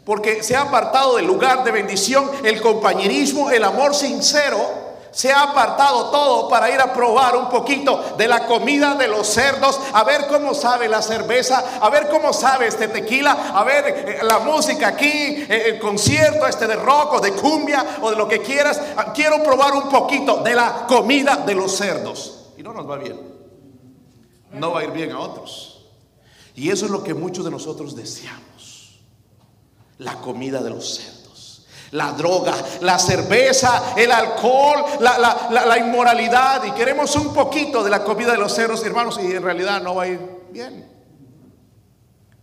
Porque 0.06 0.44
se 0.44 0.56
ha 0.56 0.62
apartado 0.62 1.16
del 1.16 1.25
lugar 1.25 1.63
de 1.63 1.72
bendición, 1.72 2.30
el 2.44 2.62
compañerismo, 2.62 3.50
el 3.50 3.63
amor 3.63 3.96
sincero 3.96 4.87
se 5.12 5.32
ha 5.32 5.44
apartado 5.44 6.10
todo 6.10 6.48
para 6.48 6.70
ir 6.70 6.80
a 6.80 6.94
probar 6.94 7.36
un 7.36 7.50
poquito 7.50 8.16
de 8.18 8.28
la 8.28 8.46
comida 8.46 8.96
de 8.96 9.08
los 9.08 9.28
cerdos, 9.28 9.80
a 9.94 10.04
ver 10.04 10.28
cómo 10.28 10.54
sabe 10.54 10.88
la 10.88 11.02
cerveza, 11.02 11.80
a 11.82 11.90
ver 11.90 12.08
cómo 12.10 12.34
sabe 12.34 12.68
este 12.68 12.88
tequila, 12.88 13.52
a 13.54 13.64
ver 13.64 13.86
eh, 13.88 14.20
la 14.24 14.40
música 14.40 14.90
aquí, 14.90 15.08
eh, 15.08 15.70
el 15.70 15.80
concierto 15.80 16.46
este 16.46 16.68
de 16.68 16.76
rock 16.76 17.14
o 17.14 17.20
de 17.20 17.34
cumbia 17.34 17.98
o 18.02 18.12
de 18.12 18.16
lo 18.16 18.28
que 18.28 18.42
quieras. 18.42 18.80
Ah, 18.96 19.12
quiero 19.14 19.42
probar 19.44 19.74
un 19.74 19.90
poquito 19.90 20.44
de 20.44 20.56
la 20.56 20.86
comida 20.88 21.38
de 21.38 21.56
los 21.56 21.76
cerdos. 21.76 22.52
Y 22.58 22.64
no 22.64 22.74
nos 22.74 22.90
va 22.90 22.98
bien. 22.98 23.20
No 24.52 24.72
va 24.72 24.82
a 24.82 24.84
ir 24.84 24.92
bien 24.92 25.12
a 25.12 25.20
otros. 25.20 25.86
Y 26.56 26.70
eso 26.70 26.86
es 26.86 26.92
lo 26.92 27.04
que 27.04 27.14
muchos 27.14 27.46
de 27.46 27.52
nosotros 27.52 27.96
deseamos. 27.96 29.00
La 30.00 30.16
comida 30.16 30.62
de 30.62 30.70
los 30.70 30.96
cerdos 30.96 31.16
la 31.91 32.12
droga, 32.12 32.56
la 32.82 33.00
cerveza, 33.00 33.94
el 33.96 34.12
alcohol, 34.12 34.84
la, 35.00 35.77
inmoralidad. 35.77 36.63
Y 36.63 36.72
queremos 36.72 37.15
un 37.15 37.34
poquito 37.34 37.84
de 37.84 37.89
la 37.89 38.03
comida 38.03 38.32
de 38.32 38.38
los 38.38 38.53
cerdos, 38.53 38.84
hermanos, 38.86 39.20
y 39.22 39.32
en 39.32 39.44
realidad 39.44 39.82
no 39.82 39.96
va 39.96 40.03
a 40.03 40.08
ir 40.08 40.20
bien. 40.51 40.89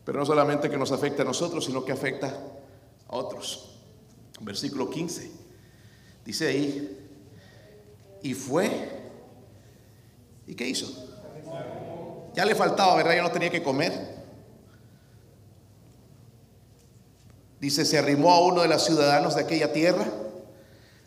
Pero 0.05 0.19
no 0.19 0.27
solamente 0.27 0.69
que 0.69 0.77
nos 0.77 0.93
afecta 0.93 1.23
a 1.23 1.25
nosotros, 1.25 1.65
sino 1.65 1.85
que 1.85 1.93
afecta 1.93 2.29
a 3.09 3.17
otros. 3.17 3.71
Versículo 4.41 4.91
15. 4.91 5.31
Dice 6.25 6.49
ahí, 6.49 7.09
y 8.23 8.35
fue, 8.35 8.91
¿y 10.47 10.55
qué 10.55 10.67
hizo? 10.67 10.89
Ya 12.35 12.45
le 12.45 12.55
faltaba, 12.55 12.97
¿verdad? 12.97 13.15
Ya 13.15 13.23
no 13.23 13.31
tenía 13.31 13.51
que 13.51 13.63
comer. 13.63 14.24
Dice, 17.65 17.87
se 17.87 17.99
arrimó 17.99 18.31
a 18.31 18.41
uno 18.41 18.61
de 18.61 18.69
los 18.69 18.85
ciudadanos 18.85 19.37
de 19.37 19.41
aquella 19.41 19.73
tierra, 19.73 20.05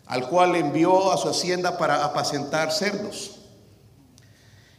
al 0.06 0.28
cual 0.28 0.56
envió 0.56 1.12
a 1.12 1.16
su 1.16 1.28
hacienda 1.28 1.78
para 1.78 2.04
apacentar 2.04 2.72
cerdos. 2.72 3.38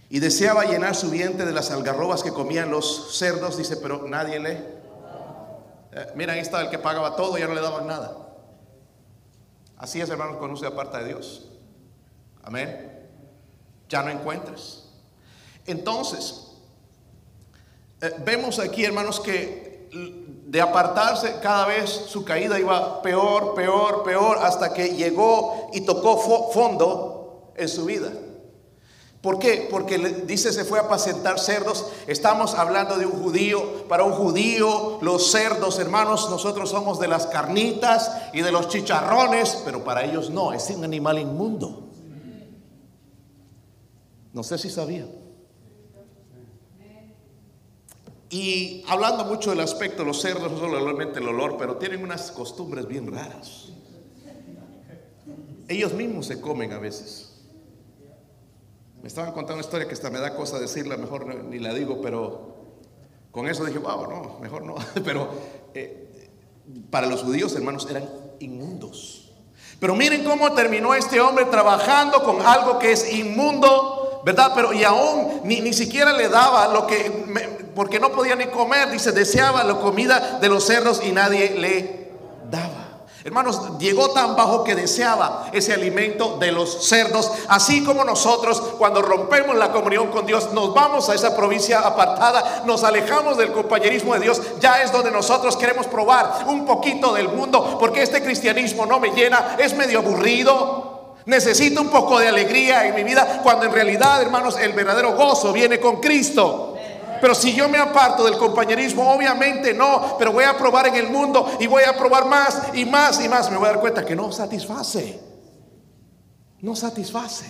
Y 0.10 0.20
deseaba 0.20 0.66
llenar 0.66 0.94
su 0.94 1.10
vientre 1.10 1.46
de 1.46 1.54
las 1.54 1.72
algarrobas 1.72 2.22
que 2.22 2.34
comían 2.34 2.70
los 2.70 3.18
cerdos, 3.18 3.56
dice, 3.56 3.78
pero 3.78 4.06
nadie 4.10 4.42
le... 4.42 4.52
Eh, 5.94 6.08
mira, 6.16 6.34
ahí 6.34 6.42
estaba 6.42 6.64
el 6.64 6.70
que 6.70 6.80
pagaba 6.80 7.16
todo, 7.16 7.38
ya 7.38 7.48
no 7.48 7.54
le 7.54 7.62
daban 7.62 7.88
nada. 7.88 8.28
Así 9.78 10.02
es, 10.02 10.10
hermanos, 10.10 10.36
cuando 10.36 10.58
se 10.58 10.66
aparta 10.66 10.98
de 10.98 11.06
Dios. 11.06 11.48
Amén. 12.44 13.08
Ya 13.88 14.04
no 14.04 14.10
encuentras. 14.10 14.90
Entonces, 15.66 16.58
eh, 18.02 18.16
vemos 18.26 18.60
aquí, 18.60 18.84
hermanos, 18.84 19.22
que 19.22 19.88
de 20.50 20.62
apartarse, 20.62 21.36
cada 21.44 21.68
vez 21.68 21.92
su 22.08 22.26
caída 22.26 22.60
iba 22.60 23.04
peor, 23.04 23.54
peor, 23.54 24.02
peor, 24.02 24.40
hasta 24.42 24.74
que 24.74 24.96
llegó 24.96 25.70
y 25.74 25.82
tocó 25.82 26.18
fondo 26.52 27.52
en 27.56 27.70
su 27.70 27.86
vida. 27.86 28.12
¿Por 29.22 29.38
qué? 29.38 29.68
Porque 29.70 30.00
dice 30.26 30.52
se 30.52 30.66
fue 30.66 30.80
a 30.80 30.84
apacentar 30.84 31.38
cerdos. 31.40 31.86
Estamos 32.08 32.56
hablando 32.56 32.98
de 32.98 33.06
un 33.06 33.22
judío. 33.22 33.88
Para 33.88 34.06
un 34.06 34.14
judío, 34.14 34.98
los 35.02 35.30
cerdos, 35.30 35.78
hermanos, 35.78 36.32
nosotros 36.32 36.72
somos 36.72 37.00
de 37.00 37.10
las 37.10 37.28
carnitas 37.28 38.12
y 38.34 38.42
de 38.42 38.52
los 38.52 38.70
chicharrones, 38.70 39.62
pero 39.64 39.84
para 39.84 40.04
ellos 40.04 40.32
no, 40.32 40.52
es 40.52 40.68
un 40.72 40.84
animal 40.84 41.20
inmundo. 41.20 41.90
No 44.34 44.42
sé 44.42 44.58
si 44.58 44.72
sabían. 44.72 45.29
Y 48.30 48.84
hablando 48.88 49.26
mucho 49.26 49.50
del 49.50 49.62
aspecto, 49.62 50.04
los 50.04 50.22
cerdos 50.22 50.52
no 50.52 50.60
solamente 50.60 51.20
el 51.20 51.28
olor, 51.28 51.58
pero 51.58 51.78
tienen 51.78 52.04
unas 52.04 52.32
costumbres 52.32 52.88
bien 52.88 53.12
raras. 53.12 53.70
Ellos 55.68 55.94
mismos 55.94 56.28
se 56.28 56.40
comen 56.40 56.72
a 56.74 56.80
veces. 56.80 57.34
Me 59.02 59.08
estaban 59.08 59.32
contando 59.32 59.56
una 59.56 59.62
historia 59.62 59.88
que 59.88 59.94
hasta 59.94 60.10
me 60.10 60.20
da 60.20 60.36
cosa 60.36 60.60
decirla, 60.60 60.98
mejor 60.98 61.26
ni 61.46 61.58
la 61.58 61.74
digo, 61.74 62.02
pero 62.02 62.56
con 63.32 63.48
eso 63.48 63.64
dije, 63.66 63.80
wow, 63.80 64.08
no, 64.10 64.40
mejor 64.42 64.64
no. 64.64 64.76
Pero 65.06 65.30
eh, 65.74 66.30
para 66.90 67.08
los 67.08 67.24
judíos, 67.24 67.56
hermanos, 67.56 67.88
eran 67.90 68.10
inmundos. 68.40 69.32
Pero 69.80 69.96
miren 69.96 70.24
cómo 70.24 70.52
terminó 70.54 70.94
este 70.94 71.22
hombre 71.22 71.46
trabajando 71.46 72.24
con 72.24 72.42
algo 72.42 72.80
que 72.80 72.92
es 72.92 73.14
inmundo, 73.14 74.22
¿verdad? 74.26 74.52
Pero 74.54 74.74
y 74.74 74.84
aún 74.84 75.42
ni, 75.46 75.62
ni 75.62 75.72
siquiera 75.74 76.12
le 76.12 76.28
daba 76.28 76.68
lo 76.74 76.86
que 76.86 77.10
porque 77.80 77.98
no 77.98 78.12
podía 78.12 78.36
ni 78.36 78.48
comer, 78.48 78.92
dice, 78.92 79.14
deseaba 79.14 79.64
la 79.64 79.76
comida 79.76 80.38
de 80.42 80.50
los 80.50 80.66
cerdos 80.66 81.00
y 81.02 81.14
nadie 81.14 81.52
le 81.52 82.12
daba. 82.52 83.06
Hermanos, 83.24 83.78
llegó 83.80 84.10
tan 84.10 84.36
bajo 84.36 84.66
que 84.66 84.76
deseaba 84.76 85.50
ese 85.54 85.72
alimento 85.72 86.36
de 86.42 86.52
los 86.52 86.90
cerdos, 86.90 87.32
así 87.48 87.82
como 87.86 88.04
nosotros 88.04 88.60
cuando 88.78 89.02
rompemos 89.02 89.56
la 89.56 89.72
comunión 89.72 90.08
con 90.08 90.26
Dios, 90.26 90.52
nos 90.52 90.74
vamos 90.74 91.08
a 91.08 91.16
esa 91.16 91.38
provincia 91.38 91.80
apartada, 91.80 92.64
nos 92.66 92.84
alejamos 92.84 93.38
del 93.38 93.54
compañerismo 93.54 94.14
de 94.14 94.20
Dios, 94.20 94.42
ya 94.60 94.84
es 94.84 94.92
donde 94.92 95.10
nosotros 95.10 95.56
queremos 95.56 95.88
probar 95.88 96.48
un 96.48 96.66
poquito 96.66 97.14
del 97.14 97.30
mundo, 97.30 97.78
porque 97.80 98.02
este 98.02 98.22
cristianismo 98.22 98.86
no 98.86 99.00
me 99.00 99.12
llena, 99.12 99.56
es 99.58 99.74
medio 99.74 100.00
aburrido. 100.00 101.16
Necesito 101.26 101.82
un 101.82 101.90
poco 101.90 102.20
de 102.20 102.28
alegría 102.28 102.88
en 102.88 102.96
mi 102.96 103.04
vida, 103.04 103.40
cuando 103.42 103.66
en 103.66 103.72
realidad, 103.72 104.22
hermanos, 104.22 104.58
el 104.58 104.74
verdadero 104.74 105.16
gozo 105.16 105.54
viene 105.54 105.80
con 105.80 106.02
Cristo. 106.02 106.69
Pero 107.22 107.36
si 107.36 107.54
yo 107.54 107.68
me 107.68 107.78
aparto 107.78 108.24
del 108.24 108.38
compañerismo, 108.38 109.12
obviamente 109.12 109.74
no, 109.74 110.18
pero 110.18 110.32
voy 110.32 110.44
a 110.44 110.58
probar 110.58 110.88
en 110.88 110.96
el 110.96 111.10
mundo 111.10 111.58
y 111.60 111.68
voy 111.68 111.84
a 111.84 111.98
probar 111.98 112.26
más 112.26 112.62
y 112.74 112.86
más 112.86 113.24
y 113.24 113.30
más. 113.30 113.50
Me 113.52 113.58
voy 113.58 113.68
a 113.68 113.72
dar 113.72 113.80
cuenta 113.80 114.06
que 114.06 114.16
no 114.16 114.32
satisface. 114.32 115.20
No 116.62 116.76
satisface. 116.76 117.46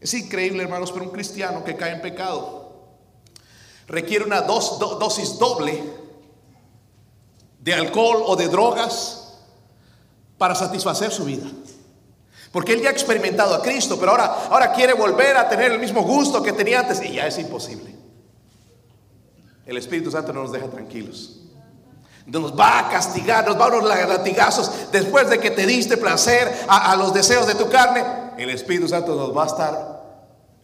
Es 0.00 0.14
increíble, 0.14 0.62
hermanos, 0.62 0.92
pero 0.92 1.04
un 1.04 1.10
cristiano 1.10 1.64
que 1.64 1.76
cae 1.76 1.92
en 1.92 2.00
pecado 2.00 2.68
requiere 3.86 4.24
una 4.24 4.42
dosis 4.42 5.38
doble 5.38 5.82
de 7.58 7.74
alcohol 7.74 8.22
o 8.26 8.36
de 8.36 8.48
drogas 8.48 9.34
para 10.36 10.54
satisfacer 10.54 11.10
su 11.10 11.24
vida. 11.24 11.46
Porque 12.52 12.72
él 12.72 12.82
ya 12.82 12.88
ha 12.88 12.92
experimentado 12.92 13.54
a 13.54 13.62
Cristo, 13.62 13.98
pero 13.98 14.12
ahora, 14.12 14.46
ahora 14.50 14.72
quiere 14.72 14.94
volver 14.94 15.36
a 15.36 15.48
tener 15.48 15.72
el 15.72 15.78
mismo 15.78 16.02
gusto 16.02 16.42
que 16.42 16.52
tenía 16.52 16.80
antes 16.80 17.02
y 17.02 17.14
ya 17.14 17.26
es 17.26 17.38
imposible. 17.38 17.97
El 19.68 19.76
Espíritu 19.76 20.10
Santo 20.10 20.32
no 20.32 20.42
nos 20.42 20.50
deja 20.50 20.66
tranquilos. 20.66 21.36
Nos 22.24 22.58
va 22.58 22.78
a 22.78 22.88
castigar, 22.88 23.46
nos 23.46 23.60
va 23.60 23.66
a 23.66 23.70
los 23.70 23.84
latigazos 23.84 24.90
después 24.90 25.30
de 25.30 25.38
que 25.38 25.50
te 25.50 25.66
diste 25.66 25.98
placer 25.98 26.50
a, 26.66 26.90
a 26.90 26.96
los 26.96 27.12
deseos 27.12 27.46
de 27.46 27.54
tu 27.54 27.68
carne. 27.68 28.02
El 28.38 28.48
Espíritu 28.50 28.88
Santo 28.88 29.14
nos 29.14 29.36
va 29.36 29.44
a 29.44 29.46
estar 29.46 30.02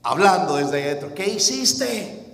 hablando 0.02 0.56
desde 0.56 0.82
dentro. 0.82 1.14
¿Qué 1.14 1.26
hiciste? 1.26 2.24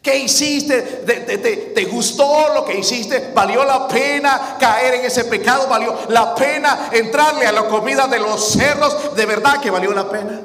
¿Qué 0.00 0.18
hiciste? 0.18 0.82
¿Te, 0.82 1.84
gustó 1.86 2.54
lo 2.54 2.64
que 2.64 2.78
hiciste? 2.78 3.32
¿Valió 3.34 3.64
la 3.64 3.88
pena 3.88 4.56
caer 4.60 4.94
en 4.94 5.06
ese 5.06 5.24
pecado? 5.24 5.66
¿Valió 5.66 5.96
la 6.08 6.36
pena 6.36 6.90
entrarle 6.92 7.46
a 7.46 7.52
la 7.52 7.66
comida 7.66 8.06
de 8.06 8.20
los 8.20 8.50
cerdos? 8.50 9.16
¿De 9.16 9.26
verdad 9.26 9.60
que 9.60 9.70
valió 9.70 9.92
la 9.92 10.08
pena? 10.08 10.40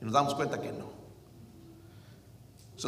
Y 0.00 0.04
nos 0.04 0.14
damos 0.14 0.34
cuenta 0.34 0.58
que 0.58 0.72
no. 0.72 0.88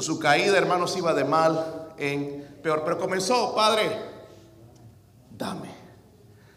Su 0.01 0.19
caída, 0.19 0.57
hermanos, 0.57 0.97
iba 0.97 1.13
de 1.13 1.25
mal 1.25 1.93
en 1.99 2.59
peor. 2.63 2.83
Pero 2.85 2.99
comenzó, 2.99 3.55
Padre, 3.55 3.91
dame. 5.31 5.83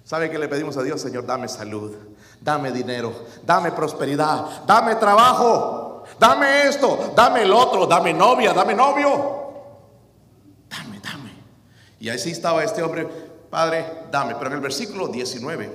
¿Sabe 0.04 0.30
que 0.30 0.38
le 0.38 0.48
pedimos 0.48 0.78
a 0.78 0.84
Dios, 0.84 1.02
Señor? 1.02 1.26
Dame 1.26 1.48
salud, 1.48 1.92
dame 2.40 2.72
dinero, 2.72 3.12
dame 3.44 3.72
prosperidad, 3.72 4.64
dame 4.66 4.96
trabajo 4.96 5.86
dame 6.20 6.68
esto, 6.68 7.14
dame 7.16 7.44
el 7.44 7.52
otro, 7.52 7.86
dame 7.86 8.14
novia, 8.14 8.54
dame 8.54 8.74
novio. 8.74 9.44
Dame, 10.70 11.00
dame. 11.00 11.32
Y 12.00 12.10
así 12.10 12.32
estaba 12.32 12.64
este 12.64 12.84
hombre, 12.84 13.08
Padre, 13.50 14.08
dame. 14.12 14.36
Pero 14.36 14.48
en 14.48 14.54
el 14.54 14.62
versículo 14.62 15.08
19, 15.08 15.72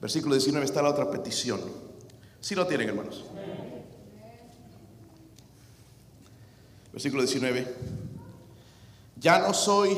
versículo 0.00 0.34
19 0.34 0.64
está 0.64 0.82
la 0.82 0.90
otra 0.90 1.10
petición. 1.10 1.60
Si 2.40 2.54
lo 2.54 2.66
tienen, 2.66 2.88
hermanos. 2.88 3.24
Versículo 6.98 7.22
19. 7.22 7.76
Ya 9.20 9.38
no 9.38 9.54
soy 9.54 9.96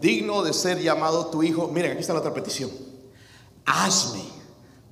digno 0.00 0.42
de 0.42 0.54
ser 0.54 0.80
llamado 0.80 1.26
tu 1.26 1.42
hijo. 1.42 1.68
Miren, 1.68 1.92
aquí 1.92 2.00
está 2.00 2.14
la 2.14 2.20
otra 2.20 2.32
petición. 2.32 2.70
Hazme 3.66 4.22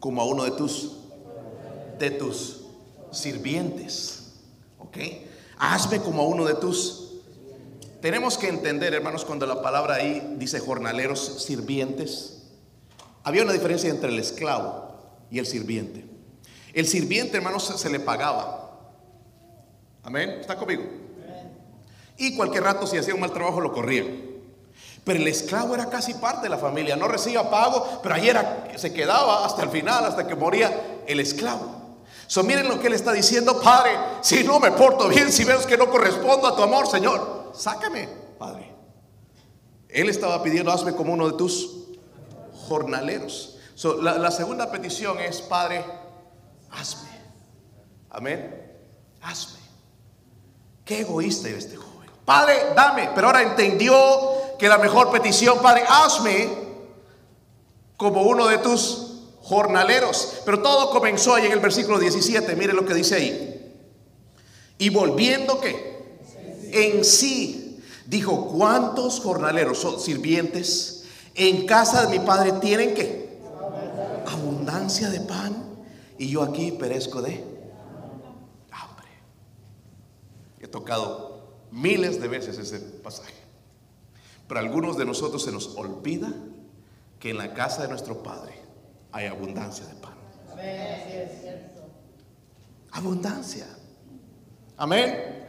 como 0.01 0.21
a 0.21 0.27
uno 0.27 0.45
de 0.45 0.51
tus 0.51 0.99
de 1.99 2.11
tus 2.11 2.65
sirvientes. 3.11 4.35
¿Ok? 4.81 4.99
Hazme 5.57 6.03
como 6.03 6.29
uno 6.29 6.45
de 6.45 6.57
tus... 6.57 7.15
Tenemos 8.03 8.37
que 8.37 8.49
entender, 8.49 8.93
hermanos, 8.93 9.25
cuando 9.25 9.47
la 9.47 9.63
palabra 9.63 9.95
ahí 9.95 10.35
dice 10.37 10.61
jornaleros, 10.61 11.43
sirvientes. 11.43 12.43
Había 13.23 13.45
una 13.45 13.55
diferencia 13.55 13.89
entre 13.89 14.11
el 14.11 14.19
esclavo 14.19 14.95
y 15.31 15.39
el 15.39 15.47
sirviente. 15.47 16.05
El 16.75 16.87
sirviente, 16.87 17.39
hermanos, 17.39 17.73
se, 17.79 17.89
le 17.89 17.99
pagaba. 17.99 18.62
Amén. 20.03 20.39
¿Está 20.41 20.57
conmigo? 20.57 20.83
Y 22.17 22.37
cualquier 22.37 22.65
rato, 22.65 22.87
si 22.87 22.97
hacía 22.99 23.15
un 23.15 23.21
mal 23.21 23.33
trabajo, 23.33 23.61
lo 23.61 23.73
corrían. 23.73 24.33
Pero 25.05 25.19
el 25.19 25.27
esclavo 25.27 25.75
era 25.75 25.87
casi 25.87 26.15
parte 26.15 26.43
de 26.43 26.49
la 26.49 26.59
familia, 26.59 26.95
no 26.95 27.09
recibía 27.09 27.51
pago, 27.51 28.01
pero 28.03 28.15
ahí 28.15 28.29
era, 28.29 28.69
se 28.77 28.93
quedaba 28.93 29.45
hasta 29.45 29.63
el 29.63 29.71
final, 29.71 30.05
hasta 30.05 30.27
que 30.27 30.37
moría 30.37 31.03
el 31.07 31.19
esclavo. 31.19 31.83
So, 32.29 32.43
miren 32.45 32.69
lo 32.69 32.79
que 32.79 32.87
él 32.87 32.93
está 32.93 33.13
diciendo, 33.13 33.61
Padre, 33.61 33.93
si 34.21 34.45
no 34.45 34.61
me 34.61 34.71
porto 34.71 35.09
bien, 35.09 35.33
si 35.33 35.45
veo 35.45 35.65
que 35.67 35.77
no 35.77 35.91
correspondo 35.91 36.47
a 36.47 36.57
tu 36.57 36.63
amor, 36.63 36.87
Señor, 36.87 37.53
sácame, 37.55 38.09
Padre. 38.39 38.73
Él 39.89 40.09
estaba 40.09 40.43
pidiendo, 40.43 40.73
hazme 40.73 40.95
como 40.95 41.13
uno 41.13 41.29
de 41.29 41.37
tus 41.37 41.89
jornaleros. 42.69 43.59
So, 43.75 44.01
la, 44.01 44.31
segunda 44.31 44.71
petición 44.71 45.19
es, 45.19 45.43
Padre, 45.43 45.85
hazme. 46.71 47.11
Amén. 48.11 48.79
Hazme. 49.21 49.62
Egoísta 51.01 51.49
era 51.49 51.59
este 51.59 51.77
joven. 51.77 52.11
Padre, 52.25 52.55
dame. 52.75 53.11
Pero 53.15 53.29
ahora 53.29 53.43
entendió 53.43 53.95
que 54.59 54.69
la 54.69 54.79
mejor 54.79 55.11
petición, 55.11 55.59
Padre, 55.61 55.85
hazme 55.89 56.49
como 57.97 58.23
uno 58.23 58.47
de 58.47 58.59
tus 58.59 59.13
jornaleros. 59.43 60.41
Pero 60.45 60.61
todo 60.61 60.91
comenzó 60.91 61.35
ahí 61.35 61.47
en 61.47 61.53
el 61.53 61.61
versículo 61.61 61.99
17. 61.99 62.57
Mire 62.57 62.73
lo 62.73 62.85
que 62.85 62.95
dice 62.95 63.15
ahí. 63.17 63.75
Y 64.79 64.89
volviendo 64.89 65.61
que 65.61 65.93
en 66.73 67.05
sí, 67.05 67.81
dijo, 68.07 68.49
¿cuántos 68.49 69.21
jornaleros 69.21 69.79
son 69.79 70.01
sirvientes 70.01 71.05
en 71.35 71.67
casa 71.67 72.07
de 72.07 72.19
mi 72.19 72.25
padre 72.25 72.53
tienen 72.61 72.95
que 72.95 73.39
abundancia 74.27 75.09
de 75.11 75.21
pan 75.21 75.65
y 76.19 76.29
yo 76.29 76.43
aquí 76.43 76.73
perezco 76.73 77.23
de 77.23 77.45
hambre? 78.71 79.09
He 80.63 80.69
tocado 80.69 81.43
miles 81.73 82.21
de 82.21 82.29
veces 82.29 82.57
ese 82.57 82.79
pasaje. 82.79 83.35
Pero 84.47 84.61
algunos 84.61 84.97
de 84.97 85.05
nosotros 85.05 85.43
se 85.43 85.51
nos 85.51 85.77
olvida 85.77 86.33
que 87.19 87.31
en 87.31 87.39
la 87.39 87.53
casa 87.53 87.83
de 87.83 87.89
nuestro 87.89 88.23
Padre 88.23 88.55
hay 89.11 89.27
abundancia 89.27 89.85
de 89.87 89.95
pan. 89.97 90.15
Abundancia. 92.93 93.67
Amén. 94.77 95.41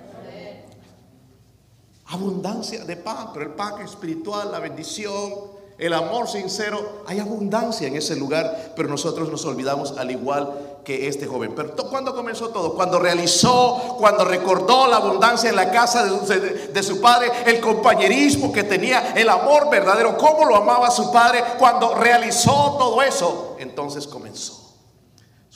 Abundancia 2.05 2.83
de 2.85 2.95
pan, 2.97 3.29
pero 3.33 3.45
el 3.45 3.53
pan 3.53 3.81
espiritual, 3.81 4.51
la 4.51 4.59
bendición, 4.59 5.31
el 5.77 5.93
amor 5.93 6.27
sincero, 6.27 7.03
hay 7.07 7.19
abundancia 7.19 7.87
en 7.87 7.95
ese 7.95 8.15
lugar, 8.15 8.73
pero 8.75 8.87
nosotros 8.89 9.29
nos 9.29 9.45
olvidamos 9.45 9.97
al 9.97 10.11
igual 10.11 10.72
que 10.83 11.07
este 11.07 11.25
joven. 11.27 11.53
Pero 11.55 11.75
¿cuándo 11.89 12.15
comenzó 12.15 12.49
todo? 12.49 12.73
Cuando 12.75 12.99
realizó, 12.99 13.95
cuando 13.97 14.25
recordó 14.25 14.87
la 14.87 14.97
abundancia 14.97 15.49
en 15.49 15.55
la 15.55 15.71
casa 15.71 16.05
de, 16.05 16.83
su 16.83 17.01
padre, 17.01 17.31
el 17.45 17.59
compañerismo 17.59 18.51
que 18.51 18.63
tenía, 18.63 19.13
el 19.13 19.29
amor 19.29 19.69
verdadero, 19.69 20.17
cómo 20.17 20.45
lo 20.45 20.55
amaba 20.55 20.91
su 20.91 21.11
padre, 21.11 21.43
cuando 21.57 21.95
realizó 21.95 22.75
todo 22.77 23.01
eso, 23.01 23.55
entonces 23.59 24.07
comenzó. 24.07 24.75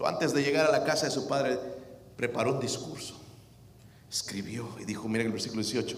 antes 0.06 0.34
de 0.34 0.44
llegar 0.44 0.68
a 0.68 0.72
la 0.72 0.84
casa 0.84 1.06
de 1.06 1.12
su 1.12 1.28
padre, 1.28 1.60
preparó 2.16 2.54
un 2.54 2.60
discurso, 2.60 3.16
escribió 4.10 4.70
y 4.80 4.86
dijo, 4.86 5.08
miren 5.08 5.28
el 5.28 5.34
versículo 5.34 5.62
18, 5.62 5.98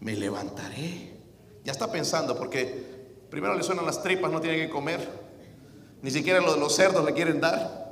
me 0.00 0.14
levantaré. 0.14 1.16
Ya 1.64 1.72
está 1.72 1.90
pensando 1.90 2.36
porque 2.38 2.98
Primero 3.30 3.54
le 3.54 3.62
suenan 3.62 3.84
las 3.84 4.02
tripas, 4.02 4.30
no 4.30 4.40
tiene 4.40 4.56
que 4.56 4.70
comer. 4.70 5.06
Ni 6.00 6.10
siquiera 6.10 6.40
los, 6.40 6.58
los 6.58 6.74
cerdos 6.74 7.04
le 7.04 7.12
quieren 7.12 7.40
dar. 7.40 7.87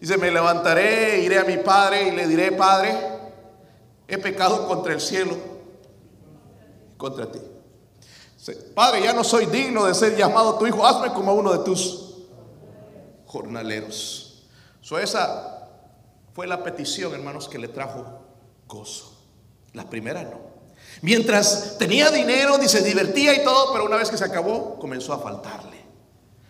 Dice, 0.00 0.16
me 0.16 0.30
levantaré, 0.30 1.20
iré 1.20 1.38
a 1.38 1.44
mi 1.44 1.56
padre 1.56 2.08
y 2.08 2.10
le 2.12 2.26
diré, 2.28 2.52
Padre, 2.52 2.96
he 4.06 4.16
pecado 4.18 4.68
contra 4.68 4.92
el 4.92 5.00
cielo, 5.00 5.36
contra 6.96 7.30
ti. 7.30 7.40
Padre, 8.74 9.02
ya 9.02 9.12
no 9.12 9.24
soy 9.24 9.46
digno 9.46 9.84
de 9.86 9.94
ser 9.94 10.16
llamado 10.16 10.56
tu 10.56 10.66
hijo, 10.66 10.86
hazme 10.86 11.12
como 11.12 11.34
uno 11.34 11.52
de 11.52 11.64
tus 11.64 12.14
jornaleros. 13.26 14.24
Esa 15.02 15.68
fue 16.32 16.46
la 16.46 16.62
petición, 16.62 17.12
hermanos, 17.12 17.48
que 17.48 17.58
le 17.58 17.68
trajo 17.68 18.06
gozo. 18.66 19.12
La 19.74 19.84
primera 19.90 20.22
no. 20.22 20.48
Mientras 21.02 21.76
tenía 21.78 22.10
dinero, 22.10 22.56
se 22.66 22.82
divertía 22.82 23.34
y 23.34 23.44
todo, 23.44 23.72
pero 23.72 23.84
una 23.84 23.96
vez 23.96 24.10
que 24.10 24.16
se 24.16 24.24
acabó, 24.24 24.78
comenzó 24.78 25.12
a 25.12 25.18
faltarle. 25.18 25.76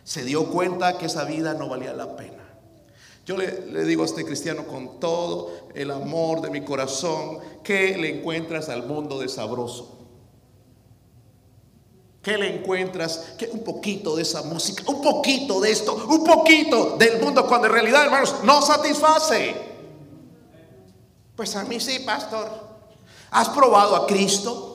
Se 0.04 0.22
dio 0.22 0.50
cuenta 0.50 0.96
que 0.98 1.06
esa 1.06 1.24
vida 1.24 1.54
no 1.54 1.68
valía 1.68 1.92
la 1.92 2.14
pena. 2.16 2.37
Yo 3.28 3.36
le, 3.36 3.84
digo 3.84 4.04
a 4.04 4.06
este 4.06 4.24
cristiano 4.24 4.66
con 4.66 4.98
todo 4.98 5.52
el 5.74 5.90
amor 5.90 6.40
de 6.40 6.48
mi 6.48 6.62
corazón, 6.62 7.38
¿qué 7.62 7.94
le 7.98 8.20
encuentras 8.20 8.70
al 8.70 8.86
mundo 8.86 9.18
de 9.18 9.28
sabroso? 9.28 9.98
¿Qué 12.22 12.38
le 12.38 12.56
encuentras? 12.56 13.34
que 13.36 13.50
Un 13.52 13.62
poquito 13.62 14.16
de 14.16 14.22
esa 14.22 14.40
música, 14.44 14.82
un 14.86 15.02
poquito 15.02 15.60
de 15.60 15.70
esto, 15.70 16.06
un 16.08 16.24
poquito 16.24 16.96
del 16.96 17.20
mundo, 17.20 17.46
cuando 17.46 17.66
en 17.66 17.74
realidad, 17.74 18.04
hermanos, 18.06 18.34
no 18.44 18.62
satisface. 18.62 19.54
Pues 21.36 21.54
a 21.54 21.64
mí 21.64 21.78
sí, 21.80 21.98
pastor. 21.98 22.48
¿Has 23.30 23.50
probado 23.50 23.94
a 23.94 24.06
Cristo? 24.06 24.67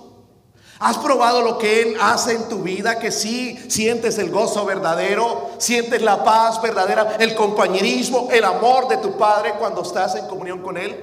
¿Has 0.84 0.98
probado 0.98 1.42
lo 1.42 1.58
que 1.58 1.82
Él 1.82 1.98
hace 2.02 2.34
en 2.34 2.50
tu 2.50 2.62
vida? 2.62 3.00
Que 3.00 3.10
sí 3.10 3.58
sientes 3.70 4.18
el 4.18 4.30
gozo 4.30 4.66
verdadero, 4.66 5.52
sientes 5.58 6.02
la 6.02 6.26
paz 6.26 6.62
verdadera, 6.62 7.16
el 7.22 7.36
compañerismo, 7.36 8.28
el 8.30 8.44
amor 8.44 8.90
de 8.90 8.98
tu 8.98 9.18
Padre 9.18 9.54
cuando 9.58 9.82
estás 9.82 10.16
en 10.16 10.28
comunión 10.28 10.62
con 10.62 10.76
Él, 10.76 10.94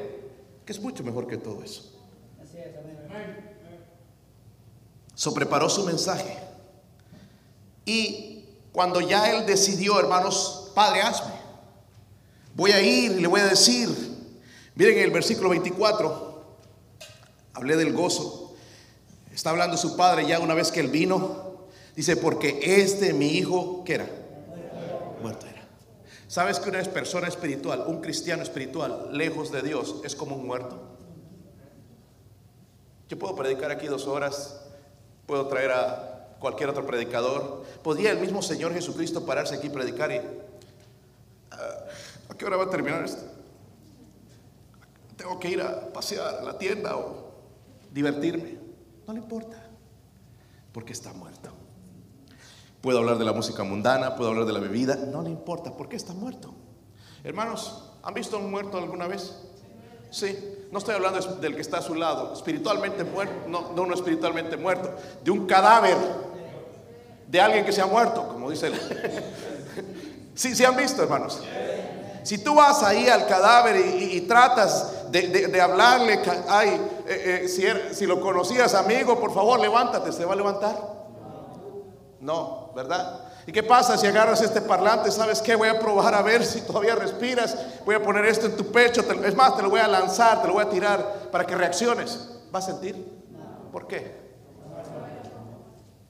que 0.67 0.73
es 0.73 0.81
mucho 0.81 1.03
mejor 1.03 1.27
que 1.27 1.39
todo 1.39 1.63
eso. 1.65 1.91
So 5.15 5.33
preparó 5.33 5.71
su 5.71 5.87
mensaje. 5.87 6.37
Y 7.87 8.45
cuando 8.73 9.01
ya 9.01 9.31
Él 9.31 9.47
decidió, 9.47 9.99
hermanos, 9.99 10.73
Padre, 10.75 11.01
hazme. 11.01 11.33
Voy 12.55 12.73
a 12.73 12.83
ir 12.83 13.13
y 13.13 13.21
le 13.21 13.29
voy 13.29 13.41
a 13.41 13.47
decir, 13.47 13.89
miren 14.75 14.99
el 14.99 15.11
versículo 15.11 15.49
24. 15.49 16.45
Hablé 17.55 17.77
del 17.77 17.95
gozo. 17.95 18.40
Está 19.33 19.51
hablando 19.51 19.77
su 19.77 19.97
padre 19.97 20.27
ya 20.27 20.41
una 20.41 20.55
vez 20.55 20.71
que 20.71 20.81
él 20.81 20.89
vino. 20.89 21.69
Dice, 21.95 22.17
porque 22.17 22.61
este 22.63 23.13
mi 23.13 23.29
hijo, 23.29 23.83
¿qué 23.85 23.95
era? 23.95 24.09
Muerto 25.21 25.47
era. 25.47 25.61
¿Sabes 26.29 26.61
que 26.61 26.71
una 26.71 26.83
persona 26.85 27.29
espiritual, 27.29 27.85
un 27.87 28.01
cristiano 28.01 28.43
espiritual, 28.43 29.09
lejos 29.11 29.51
de 29.51 29.63
Dios, 29.63 29.97
es 30.05 30.15
como 30.15 30.37
un 30.37 30.47
muerto? 30.47 30.81
Yo 33.09 33.19
puedo 33.19 33.35
predicar 33.35 33.73
aquí 33.73 33.89
dos 33.89 34.07
horas, 34.07 34.61
puedo 35.27 35.49
traer 35.49 35.73
a 35.73 36.37
cualquier 36.39 36.71
otro 36.71 36.87
predicador. 36.87 37.65
¿Podría 37.83 38.13
el 38.13 38.21
mismo 38.21 38.43
Señor 38.43 38.73
Jesucristo 38.73 39.27
pararse 39.27 39.57
aquí 39.57 39.67
y 39.67 39.71
predicar 39.71 40.13
y... 40.13 40.21
Ah, 41.51 41.87
¿A 42.29 42.35
qué 42.37 42.45
hora 42.45 42.57
va 42.57 42.65
a 42.65 42.71
terminar 42.71 43.05
esto? 43.05 43.23
Tengo 45.17 45.41
que 45.41 45.49
ir 45.49 45.61
a 45.61 45.93
pasear 45.93 46.37
a 46.37 46.43
la 46.43 46.57
tienda 46.57 46.97
o 46.97 47.33
divertirme. 47.93 48.60
No 49.11 49.15
le 49.15 49.23
importa, 49.23 49.57
porque 50.73 50.93
está 50.93 51.13
muerto. 51.13 51.51
Puedo 52.81 52.99
hablar 52.99 53.19
de 53.19 53.25
la 53.25 53.33
música 53.33 53.65
mundana, 53.65 54.15
puedo 54.15 54.31
hablar 54.31 54.47
de 54.47 54.53
la 54.53 54.61
bebida, 54.61 54.95
no 54.95 55.21
le 55.21 55.31
importa, 55.31 55.77
porque 55.77 55.97
está 55.97 56.13
muerto. 56.13 56.55
Hermanos, 57.25 57.91
¿han 58.05 58.15
visto 58.15 58.39
un 58.39 58.49
muerto 58.53 58.79
alguna 58.79 59.09
vez? 59.09 59.35
Sí, 60.13 60.39
no 60.71 60.79
estoy 60.79 60.95
hablando 60.95 61.19
del 61.39 61.57
que 61.57 61.61
está 61.61 61.79
a 61.79 61.83
su 61.83 61.97
lado, 61.97 62.33
espiritualmente 62.35 63.03
muerto, 63.03 63.49
no, 63.49 63.73
no 63.73 63.83
uno 63.83 63.95
espiritualmente 63.95 64.57
muerto, 64.57 64.95
de 65.25 65.31
un 65.33 65.45
cadáver, 65.45 65.97
de 67.27 67.41
alguien 67.41 67.65
que 67.65 67.73
se 67.73 67.81
ha 67.81 67.87
muerto, 67.87 68.29
como 68.29 68.49
dice 68.49 68.69
el... 68.69 68.75
sí, 70.37 70.55
sí 70.55 70.65
han 70.65 70.77
visto, 70.77 71.03
hermanos. 71.03 71.43
Si 72.23 72.39
tú 72.39 72.55
vas 72.55 72.85
ahí 72.85 73.09
al 73.09 73.27
cadáver 73.27 73.77
y, 73.77 74.21
tratas 74.21 75.00
de, 75.11 75.61
hablarle, 75.61 76.21
ay, 76.49 76.69
eh, 77.07 77.43
eh, 77.45 77.49
si, 77.49 77.67
er, 77.67 77.95
si 77.95 78.07
lo 78.07 78.21
conocías, 78.21 78.75
amigo, 78.75 79.19
por 79.19 79.33
favor, 79.35 79.59
levántate, 79.59 80.13
¿se 80.13 80.25
va 80.25 80.35
a 80.35 80.37
levantar? 80.37 81.01
No, 82.21 82.73
¿verdad? 82.77 83.31
¿Y 83.47 83.53
qué 83.53 83.63
pasa 83.63 83.97
si 83.97 84.07
agarras 84.07 84.41
este 84.43 84.61
parlante? 84.61 85.11
¿Sabes 85.11 85.41
qué? 85.41 85.57
Voy 85.57 85.69
a 85.69 85.79
probar 85.81 86.15
a 86.15 86.23
ver 86.23 86.45
si 86.45 86.61
todavía 86.61 86.95
respiras. 86.95 87.57
Voy 87.85 87.95
a 87.95 88.03
poner 88.03 88.27
esto 88.27 88.47
en 88.47 88.57
tu 88.57 88.71
pecho. 88.71 89.01
Es 89.25 89.35
más, 89.35 89.57
te 89.57 89.63
lo 89.63 89.71
voy 89.71 89.81
a 89.81 89.89
lanzar, 89.89 90.43
te 90.43 90.47
lo 90.47 90.55
voy 90.55 90.65
a 90.65 90.69
tirar 90.69 91.31
para 91.33 91.47
que 91.47 91.57
reacciones. 91.57 92.29
¿Vas 92.53 92.69
a 92.69 92.73
sentir? 92.73 93.21
¿Por 93.73 93.87
qué? 93.87 94.21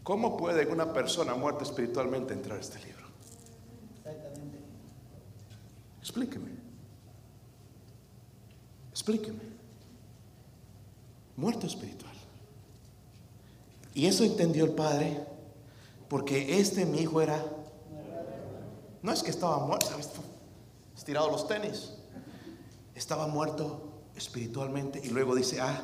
¿Cómo 0.03 0.37
puede 0.37 0.67
una 0.67 0.93
persona 0.93 1.35
muerta 1.35 1.63
espiritualmente 1.63 2.35
entrar 2.35 2.59
a 2.59 2.61
este 2.61 2.79
libro? 2.81 3.07
Explíqueme. 6.01 6.60
Explíqueme. 9.01 9.41
Muerto 11.37 11.67
espiritual. 11.67 12.13
Y 13.95 14.05
eso 14.05 14.25
entendió 14.25 14.67
el 14.67 14.73
Padre 14.73 15.25
porque 16.07 16.61
este 16.61 16.85
mi 16.85 16.99
hijo 16.99 17.23
era, 17.23 17.43
no 19.01 19.11
es 19.11 19.23
que 19.23 19.31
estaba 19.31 19.59
muerto, 19.65 19.87
estirado 20.95 21.31
los 21.31 21.49
tenis, 21.49 21.95
estaba 22.95 23.27
muerto 23.27 24.03
espiritualmente 24.17 25.01
y 25.03 25.09
luego 25.09 25.35
dice, 25.35 25.63
ah, 25.63 25.81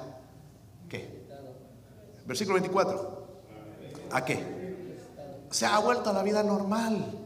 ¿qué? 0.91 1.25
Versículo 2.27 2.57
24, 2.57 3.29
¿a 4.11 4.25
qué? 4.27 4.99
Se 5.51 5.65
ha 5.65 5.79
vuelto 5.79 6.11
a 6.11 6.13
la 6.13 6.23
vida 6.23 6.43
normal. 6.43 7.26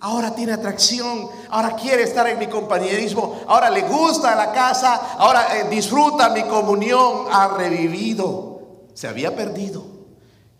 Ahora 0.00 0.32
tiene 0.34 0.52
atracción, 0.52 1.28
ahora 1.50 1.74
quiere 1.74 2.04
estar 2.04 2.28
en 2.28 2.38
mi 2.38 2.46
compañerismo, 2.46 3.40
ahora 3.48 3.68
le 3.68 3.82
gusta 3.82 4.34
la 4.36 4.52
casa, 4.52 5.16
ahora 5.18 5.58
eh, 5.58 5.68
disfruta 5.68 6.30
mi 6.30 6.44
comunión, 6.44 7.26
ha 7.30 7.48
revivido. 7.48 8.60
Se 8.94 9.08
había 9.08 9.34
perdido 9.34 9.84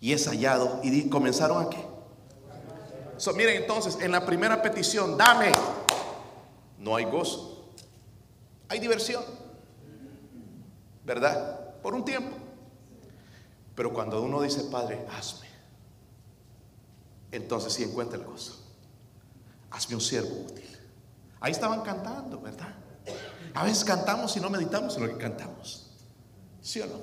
y 0.01 0.11
es 0.11 0.27
hallado. 0.27 0.81
¿Y 0.83 1.09
comenzaron 1.09 1.65
a 1.65 1.69
qué? 1.69 1.89
miren 3.35 3.57
entonces, 3.57 3.97
en 4.01 4.11
la 4.11 4.25
primera 4.25 4.61
petición, 4.61 5.17
dame, 5.17 5.51
no 6.77 6.95
hay 6.95 7.05
gozo, 7.05 7.65
hay 8.69 8.79
diversión, 8.79 9.23
¿verdad? 11.05 11.75
Por 11.81 11.93
un 11.93 12.05
tiempo. 12.05 12.35
Pero 13.75 13.93
cuando 13.93 14.21
uno 14.21 14.41
dice, 14.41 14.63
Padre, 14.71 15.05
hazme, 15.17 15.47
entonces 17.31 17.73
sí 17.73 17.83
encuentra 17.83 18.17
el 18.17 18.25
gozo. 18.25 18.68
Hazme 19.71 19.95
un 19.95 20.01
siervo 20.01 20.45
útil. 20.47 20.77
Ahí 21.39 21.51
estaban 21.51 21.81
cantando, 21.81 22.39
¿verdad? 22.41 22.73
A 23.53 23.63
veces 23.63 23.83
cantamos 23.83 24.35
y 24.37 24.39
no 24.39 24.49
meditamos 24.49 24.95
en 24.97 25.03
lo 25.03 25.09
que 25.09 25.17
cantamos. 25.17 25.89
¿Sí 26.61 26.81
o 26.81 26.85
no? 26.85 27.01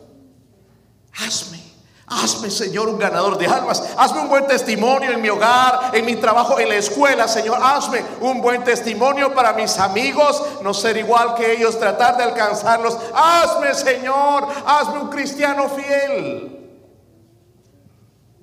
Hazme 1.13 1.77
Hazme, 2.09 2.51
Señor, 2.51 2.89
un 2.89 2.99
ganador 2.99 3.37
de 3.37 3.47
almas. 3.47 3.83
Hazme 3.97 4.21
un 4.21 4.29
buen 4.29 4.47
testimonio 4.47 5.11
en 5.11 5.21
mi 5.21 5.29
hogar, 5.29 5.91
en 5.93 6.05
mi 6.05 6.15
trabajo, 6.15 6.61
en 6.61 6.69
la 6.69 6.77
escuela, 6.77 7.27
Señor. 7.27 7.59
Hazme 7.61 8.05
un 8.21 8.41
buen 8.41 8.63
testimonio 8.63 9.35
para 9.35 9.53
mis 9.55 9.77
amigos, 9.79 10.41
no 10.63 10.73
ser 10.73 10.97
igual 10.97 11.35
que 11.35 11.53
ellos, 11.53 11.79
tratar 11.81 12.17
de 12.17 12.23
alcanzarlos. 12.23 12.97
Hazme, 13.13 13.75
Señor, 13.75 14.47
hazme 14.65 15.01
un 15.01 15.09
cristiano 15.09 15.69
fiel. 15.69 16.53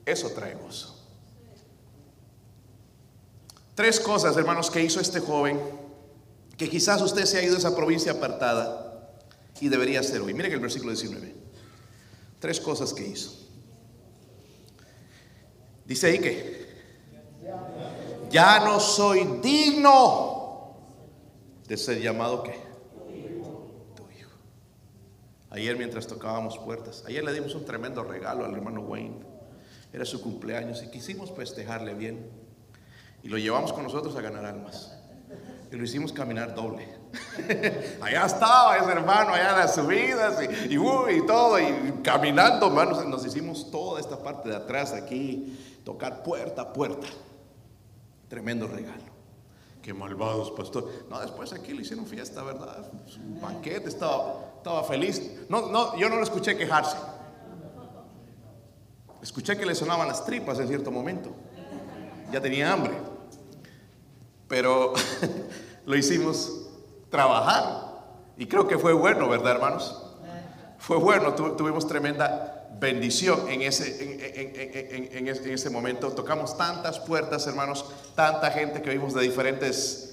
Eso 0.06 0.30
traemos. 0.32 0.93
Tres 3.76 4.00
cosas, 4.00 4.38
hermanos, 4.38 4.70
que 4.70 4.84
hizo 4.84 5.00
este 5.00 5.20
joven, 5.20 5.60
que 6.58 6.70
quizás 6.70 7.02
usted 7.02 7.26
se 7.26 7.40
ha 7.40 7.44
ido 7.44 7.56
a 7.56 7.58
esa 7.58 7.76
provincia 7.76 8.12
apartada 8.12 9.10
y 9.60 9.70
debería 9.70 10.02
hacer 10.02 10.22
hoy. 10.22 10.34
Miren 10.34 10.52
el 10.52 10.60
versículo 10.60 10.92
19. 10.92 11.34
Tres 12.40 12.60
cosas 12.60 12.94
que 12.94 13.08
hizo. 13.08 13.32
Dice 15.86 16.08
ahí 16.08 16.20
que 16.20 16.64
ya 18.30 18.60
no 18.60 18.80
soy 18.80 19.40
digno 19.42 20.78
de 21.68 21.78
ser 21.78 22.02
llamado 22.02 22.44
que 22.44 22.52
tu 23.96 24.04
hijo. 24.10 24.32
Ayer 25.50 25.78
mientras 25.78 26.08
tocábamos 26.08 26.58
puertas, 26.60 27.04
ayer 27.08 27.24
le 27.24 27.34
dimos 27.34 27.56
un 27.56 27.66
tremendo 27.66 28.04
regalo 28.04 28.46
al 28.46 28.54
hermano 28.54 28.82
Wayne. 28.82 29.24
Era 29.92 30.06
su 30.06 30.22
cumpleaños 30.22 30.84
y 30.84 30.90
quisimos 30.90 31.32
festejarle 31.32 31.94
bien. 31.94 32.43
Y 33.24 33.30
lo 33.30 33.38
llevamos 33.38 33.72
con 33.72 33.84
nosotros 33.84 34.16
a 34.18 34.22
ganar 34.22 34.46
almas. 34.46 34.92
Y 35.72 35.76
lo 35.76 35.84
hicimos 35.84 36.12
caminar 36.12 36.54
doble. 36.54 36.88
allá 38.02 38.26
estaba 38.26 38.78
ese 38.78 38.92
hermano, 38.92 39.34
allá 39.34 39.58
las 39.58 39.74
subidas 39.74 40.40
y, 40.70 40.76
y, 40.76 41.26
todo. 41.26 41.60
Y 41.60 42.02
caminando, 42.04 42.68
hermanos, 42.68 43.04
nos 43.08 43.26
hicimos 43.26 43.72
toda 43.72 44.00
esta 44.00 44.22
parte 44.22 44.50
de 44.50 44.56
atrás 44.58 44.94
aquí 44.94 45.58
tocar 45.84 46.22
puerta 46.22 46.64
a 46.64 46.74
puerta. 46.74 47.08
Tremendo 48.28 48.68
regalo. 48.68 49.14
Qué 49.82 49.94
malvados, 49.94 50.52
pastor. 50.52 50.90
No, 51.10 51.20
después 51.20 51.54
aquí 51.54 51.74
le 51.74 51.82
hicieron 51.82 52.06
fiesta, 52.06 52.44
¿verdad? 52.44 52.92
Banquete, 53.42 53.90
estaba, 53.90 54.54
estaba 54.58 54.84
feliz. 54.84 55.46
No, 55.50 55.70
no, 55.70 55.98
yo 55.98 56.10
no 56.10 56.18
lo 56.18 56.24
escuché 56.24 56.58
quejarse. 56.58 56.98
Escuché 59.22 59.58
que 59.58 59.66
le 59.66 59.74
sonaban 59.74 60.08
las 60.08 60.26
tripas 60.26 60.60
en 60.60 60.68
cierto 60.68 60.92
momento. 60.92 61.32
Ya 62.32 62.42
tenía 62.42 62.72
hambre. 62.72 63.13
Pero 64.48 64.94
lo 65.86 65.96
hicimos 65.96 66.68
trabajar. 67.10 67.94
Y 68.38 68.48
creo 68.48 68.68
que 68.68 68.78
fue 68.78 68.94
bueno, 68.94 69.30
¿verdad, 69.30 69.54
hermanos? 69.54 70.00
Fue 70.80 70.98
bueno, 70.98 71.34
tuvimos 71.34 71.88
tremenda 71.88 72.68
bendición 72.80 73.50
en 73.50 73.62
ese, 73.62 74.34
en, 75.18 75.28
ese 75.28 75.70
momento. 75.70 76.12
Tocamos 76.12 76.58
tantas 76.58 77.00
puertas, 77.00 77.48
hermanos, 77.48 77.86
tanta 78.16 78.52
gente 78.52 78.82
que 78.82 78.90
vimos 78.90 79.14
de 79.14 79.22
diferentes 79.22 80.13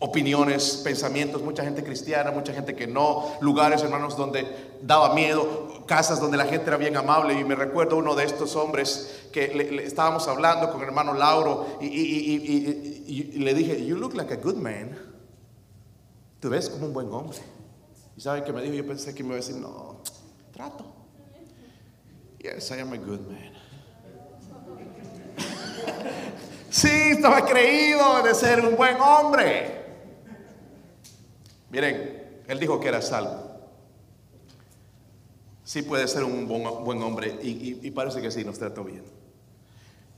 opiniones, 0.00 0.80
pensamientos, 0.84 1.42
mucha 1.42 1.64
gente 1.64 1.82
cristiana, 1.82 2.30
mucha 2.30 2.52
gente 2.52 2.74
que 2.76 2.86
no, 2.86 3.36
lugares, 3.40 3.82
hermanos, 3.82 4.16
donde 4.16 4.46
daba 4.80 5.14
miedo, 5.14 5.84
casas 5.86 6.20
donde 6.20 6.36
la 6.36 6.44
gente 6.44 6.68
era 6.68 6.76
bien 6.76 6.96
amable. 6.96 7.38
Y 7.38 7.44
me 7.44 7.56
recuerdo 7.56 7.96
uno 7.96 8.14
de 8.14 8.24
estos 8.24 8.54
hombres 8.54 9.28
que 9.32 9.48
le, 9.48 9.84
estábamos 9.84 10.28
hablando 10.28 10.70
con 10.70 10.80
el 10.82 10.88
hermano 10.88 11.14
Lauro 11.14 11.78
y, 11.80 13.38
le 13.38 13.54
dije, 13.54 13.84
You 13.84 13.96
look 13.96 14.14
like 14.14 14.32
a 14.32 14.36
good 14.36 14.56
man. 14.56 14.96
Tú 16.40 16.48
ves 16.50 16.70
como 16.70 16.86
un 16.86 16.92
buen 16.92 17.12
hombre. 17.12 17.38
¿Y 18.16 18.20
saben 18.20 18.44
qué 18.44 18.52
me 18.52 18.62
dijo? 18.62 18.74
Yo 18.74 18.86
pensé 18.86 19.14
que 19.14 19.22
me 19.24 19.30
iba 19.30 19.36
a 19.36 19.40
decir, 19.40 19.56
no, 19.56 20.00
trato. 20.52 20.84
Yes, 22.38 22.70
I 22.70 22.80
am 22.80 22.92
a 22.92 22.96
good 22.96 23.20
man. 23.20 23.52
sí, 26.70 26.88
estaba 26.88 27.44
creído 27.44 28.22
de 28.22 28.34
ser 28.34 28.60
un 28.60 28.76
buen 28.76 29.00
hombre. 29.00 29.77
Miren, 31.70 32.42
él 32.46 32.58
dijo 32.58 32.80
que 32.80 32.88
era 32.88 33.02
salvo. 33.02 33.48
Sí 35.64 35.82
puede 35.82 36.08
ser 36.08 36.24
un 36.24 36.48
buen, 36.48 37.02
hombre 37.02 37.38
y, 37.42 37.90
parece 37.90 38.22
que 38.22 38.30
sí, 38.30 38.42
nos 38.42 38.58
trató 38.58 38.84
bien. 38.84 39.04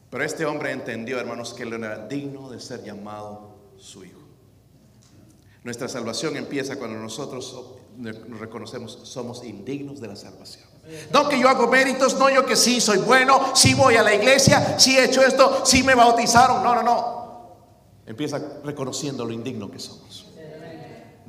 Pero 0.08 0.24
este 0.24 0.44
hombre 0.44 0.70
entendió, 0.70 1.18
hermanos, 1.18 1.54
que 1.54 1.64
él 1.64 1.72
era 1.72 2.06
digno 2.06 2.50
de 2.50 2.60
ser 2.60 2.84
llamado 2.84 3.56
su 3.76 4.04
hijo. 4.04 4.20
Nuestra 5.64 5.88
salvación 5.88 6.36
empieza 6.36 6.76
cuando 6.78 6.98
nosotros 6.98 7.56
nos 7.96 8.40
reconocemos, 8.40 9.00
somos 9.02 9.44
indignos 9.44 10.00
de 10.00 10.08
la 10.08 10.16
salvación. 10.16 10.70
No 11.12 11.28
que 11.28 11.38
yo 11.38 11.48
hago 11.48 11.66
méritos, 11.66 12.18
no 12.18 12.30
yo 12.30 12.46
que 12.46 12.56
sí 12.56 12.80
soy 12.80 12.98
bueno, 12.98 13.54
sí 13.54 13.74
voy 13.74 13.96
a 13.96 14.02
la 14.02 14.14
iglesia, 14.14 14.78
sí 14.78 14.96
he 14.96 15.04
hecho 15.04 15.22
esto, 15.22 15.64
sí 15.66 15.82
me 15.82 15.94
bautizaron. 15.94 16.62
No, 16.62 16.74
no, 16.76 16.82
no. 16.82 17.20
Empieza 18.06 18.40
reconociendo 18.64 19.24
lo 19.24 19.32
indigno 19.32 19.70
que 19.70 19.78
somos. 19.78 20.29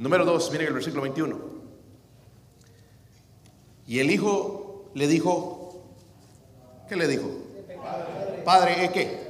Número 0.01 0.25
dos, 0.25 0.51
miren 0.51 0.65
el 0.65 0.73
versículo 0.73 1.03
21. 1.03 1.37
Y 3.85 3.99
el 3.99 4.09
hijo 4.09 4.85
le 4.95 5.05
dijo, 5.05 5.83
¿qué 6.89 6.95
le 6.95 7.07
dijo? 7.07 7.29
Padre, 8.43 8.85
¿es 8.85 8.91
qué? 8.91 9.27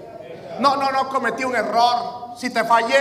No, 0.62 0.78
no, 0.78 0.90
no, 0.94 1.10
cometí 1.10 1.44
un 1.44 1.58
error. 1.58 2.38
Si 2.38 2.52
te 2.52 2.64
fallé, 2.64 2.96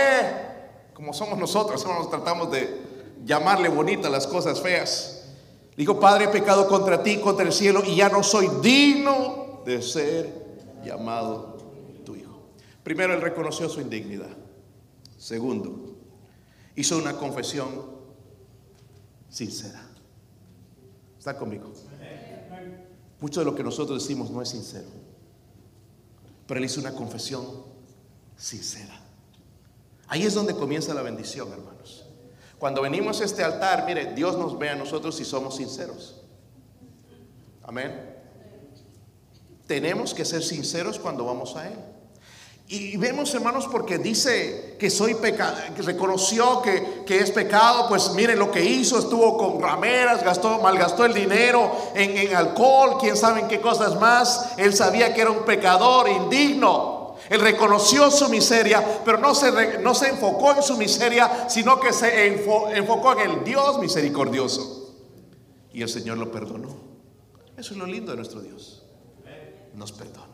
como 0.93 1.13
somos 1.13 1.39
nosotros, 1.39 1.85
nos 1.85 2.09
tratamos 2.09 2.51
de 2.51 2.81
llamarle 3.23 3.69
bonita 3.69 4.09
las 4.09 4.27
cosas 4.27 4.59
feas. 4.59 5.29
Dijo, 5.77 5.97
Padre, 5.97 6.25
he 6.25 6.27
pecado 6.27 6.67
contra 6.67 7.01
ti, 7.01 7.19
contra 7.21 7.45
el 7.45 7.53
cielo, 7.53 7.83
y 7.85 7.95
ya 7.95 8.09
no 8.09 8.21
soy 8.21 8.49
digno 8.61 9.61
de 9.65 9.81
ser 9.81 10.29
llamado 10.83 11.57
tu 12.03 12.17
hijo. 12.17 12.37
Primero, 12.83 13.13
él 13.13 13.21
reconoció 13.21 13.69
su 13.69 13.79
indignidad. 13.79 14.35
Segundo, 15.17 15.90
hizo 16.75 16.97
una 16.97 17.17
confesión 17.17 17.69
sincera. 19.29 19.87
¿Está 21.17 21.37
conmigo? 21.37 21.71
Mucho 23.19 23.41
de 23.41 23.45
lo 23.45 23.55
que 23.55 23.63
nosotros 23.63 24.01
decimos 24.01 24.31
no 24.31 24.41
es 24.41 24.49
sincero. 24.49 24.87
Pero 26.47 26.57
él 26.57 26.65
hizo 26.65 26.79
una 26.81 26.93
confesión 26.93 27.45
sincera. 28.35 28.99
Ahí 30.07 30.23
es 30.23 30.33
donde 30.33 30.55
comienza 30.55 30.93
la 30.93 31.01
bendición, 31.03 31.51
hermanos. 31.51 32.05
Cuando 32.57 32.81
venimos 32.81 33.21
a 33.21 33.25
este 33.25 33.43
altar, 33.43 33.85
mire, 33.85 34.13
Dios 34.13 34.37
nos 34.37 34.57
ve 34.59 34.69
a 34.69 34.75
nosotros 34.75 35.15
si 35.15 35.25
somos 35.25 35.55
sinceros. 35.55 36.21
Amén. 37.63 38.17
Tenemos 39.67 40.13
que 40.13 40.25
ser 40.25 40.43
sinceros 40.43 40.99
cuando 40.99 41.23
vamos 41.23 41.55
a 41.55 41.67
Él. 41.67 41.79
Y 42.73 42.95
vemos, 42.95 43.33
hermanos, 43.33 43.67
porque 43.69 43.97
dice 43.97 44.77
que 44.79 44.89
soy 44.89 45.15
pecado, 45.15 45.57
que 45.75 45.81
reconoció 45.81 46.61
que, 46.61 47.03
es 47.05 47.29
pecado, 47.31 47.89
pues 47.89 48.11
miren 48.13 48.39
lo 48.39 48.49
que 48.49 48.63
hizo, 48.63 48.97
estuvo 48.97 49.37
con 49.37 49.61
rameras, 49.61 50.23
gastó, 50.23 50.57
malgastó 50.61 51.03
el 51.03 51.13
dinero 51.13 51.69
en, 51.93 52.17
en 52.17 52.33
alcohol, 52.33 52.95
quién 52.97 53.17
sabe 53.17 53.41
en 53.41 53.49
qué 53.49 53.59
cosas 53.59 53.99
más. 53.99 54.53
Él 54.57 54.73
sabía 54.73 55.13
que 55.13 55.19
era 55.19 55.31
un 55.31 55.43
pecador 55.43 56.07
indigno. 56.07 57.17
Él 57.29 57.41
reconoció 57.41 58.09
su 58.09 58.29
miseria, 58.29 59.01
pero 59.03 59.17
no 59.17 59.35
se, 59.35 59.79
no 59.79 59.93
se 59.93 60.07
enfocó 60.07 60.55
en 60.55 60.63
su 60.63 60.77
miseria, 60.77 61.49
sino 61.49 61.77
que 61.77 61.91
se 61.91 62.27
enfocó 62.77 63.19
en 63.19 63.31
el 63.31 63.43
Dios 63.43 63.79
misericordioso. 63.79 64.95
Y 65.73 65.81
el 65.81 65.89
Señor 65.89 66.19
lo 66.19 66.31
perdonó. 66.31 66.69
Eso 67.57 67.73
es 67.73 67.77
lo 67.77 67.85
lindo 67.85 68.11
de 68.11 68.15
nuestro 68.15 68.39
Dios. 68.39 68.85
Nos 69.75 69.91
perdona. 69.91 70.30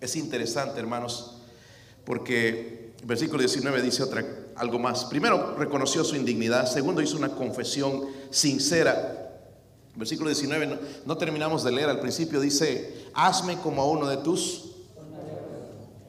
Es 0.00 0.16
interesante, 0.16 0.78
hermanos, 0.78 1.38
porque 2.04 2.94
el 3.00 3.06
versículo 3.06 3.40
19 3.40 3.82
dice 3.82 4.02
otra, 4.02 4.24
algo 4.56 4.78
más. 4.78 5.04
Primero, 5.06 5.56
reconoció 5.56 6.04
su 6.04 6.16
indignidad. 6.16 6.66
Segundo, 6.66 7.02
hizo 7.02 7.16
una 7.16 7.30
confesión 7.30 8.06
sincera. 8.30 9.22
Versículo 9.94 10.28
19, 10.28 10.66
no, 10.66 10.78
no 11.06 11.16
terminamos 11.16 11.64
de 11.64 11.72
leer 11.72 11.88
al 11.88 12.00
principio, 12.00 12.40
dice, 12.40 13.06
hazme 13.14 13.58
como 13.60 13.80
a 13.80 13.86
uno 13.86 14.06
de 14.08 14.18
tus 14.18 14.72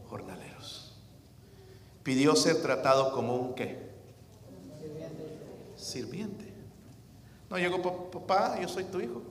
jornaleros. 0.09 0.93
Pidió 2.03 2.35
ser 2.35 2.61
tratado 2.61 3.13
como 3.13 3.35
un 3.35 3.55
qué? 3.55 3.87
Sirviente. 5.77 6.53
No 7.49 7.57
llegó, 7.57 8.11
papá, 8.11 8.59
yo 8.61 8.67
soy 8.67 8.83
tu 8.85 8.99
hijo. 8.99 9.21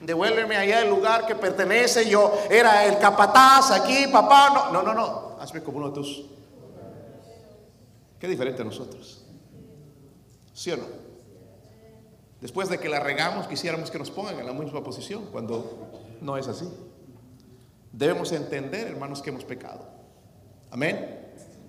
Devuélveme 0.00 0.56
allá 0.56 0.82
el 0.82 0.90
lugar 0.90 1.26
que 1.26 1.34
pertenece. 1.34 2.08
Yo 2.08 2.32
era 2.50 2.84
el 2.84 2.98
capataz 2.98 3.70
aquí, 3.70 4.06
papá. 4.12 4.70
No, 4.70 4.72
no, 4.72 4.82
no, 4.82 4.94
no. 4.94 5.36
Hazme 5.40 5.62
como 5.62 5.78
uno 5.78 5.88
de 5.88 5.94
tus. 5.94 6.26
Qué 8.18 8.28
diferente 8.28 8.62
a 8.62 8.64
nosotros. 8.64 9.24
¿Sí 10.52 10.70
o 10.70 10.76
no? 10.76 10.84
Después 12.40 12.68
de 12.68 12.78
que 12.78 12.88
la 12.88 13.00
regamos, 13.00 13.46
quisiéramos 13.46 13.90
que 13.90 13.98
nos 13.98 14.10
pongan 14.10 14.38
en 14.38 14.46
la 14.46 14.52
misma 14.52 14.82
posición, 14.82 15.26
cuando 15.32 15.88
no 16.20 16.36
es 16.36 16.48
así. 16.48 16.68
Debemos 17.92 18.32
entender, 18.32 18.88
hermanos, 18.88 19.22
que 19.22 19.30
hemos 19.30 19.44
pecado. 19.44 19.88
Amén. 20.70 21.26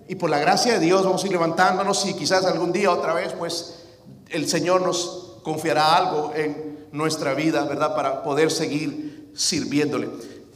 Y 0.08 0.14
por 0.14 0.30
la 0.30 0.38
gracia 0.38 0.74
de 0.74 0.80
Dios 0.80 1.04
vamos 1.04 1.22
a 1.22 1.26
ir 1.26 1.32
levantándonos 1.32 2.06
y 2.06 2.14
quizás 2.14 2.44
algún 2.44 2.72
día 2.72 2.90
otra 2.90 3.14
vez, 3.14 3.32
pues 3.32 3.86
el 4.30 4.48
Señor 4.48 4.82
nos 4.82 5.27
confiará 5.48 5.96
algo 5.96 6.34
en 6.34 6.88
nuestra 6.92 7.32
vida, 7.32 7.64
¿verdad? 7.64 7.96
Para 7.96 8.22
poder 8.22 8.50
seguir 8.50 9.32
sirviéndole. 9.34 10.10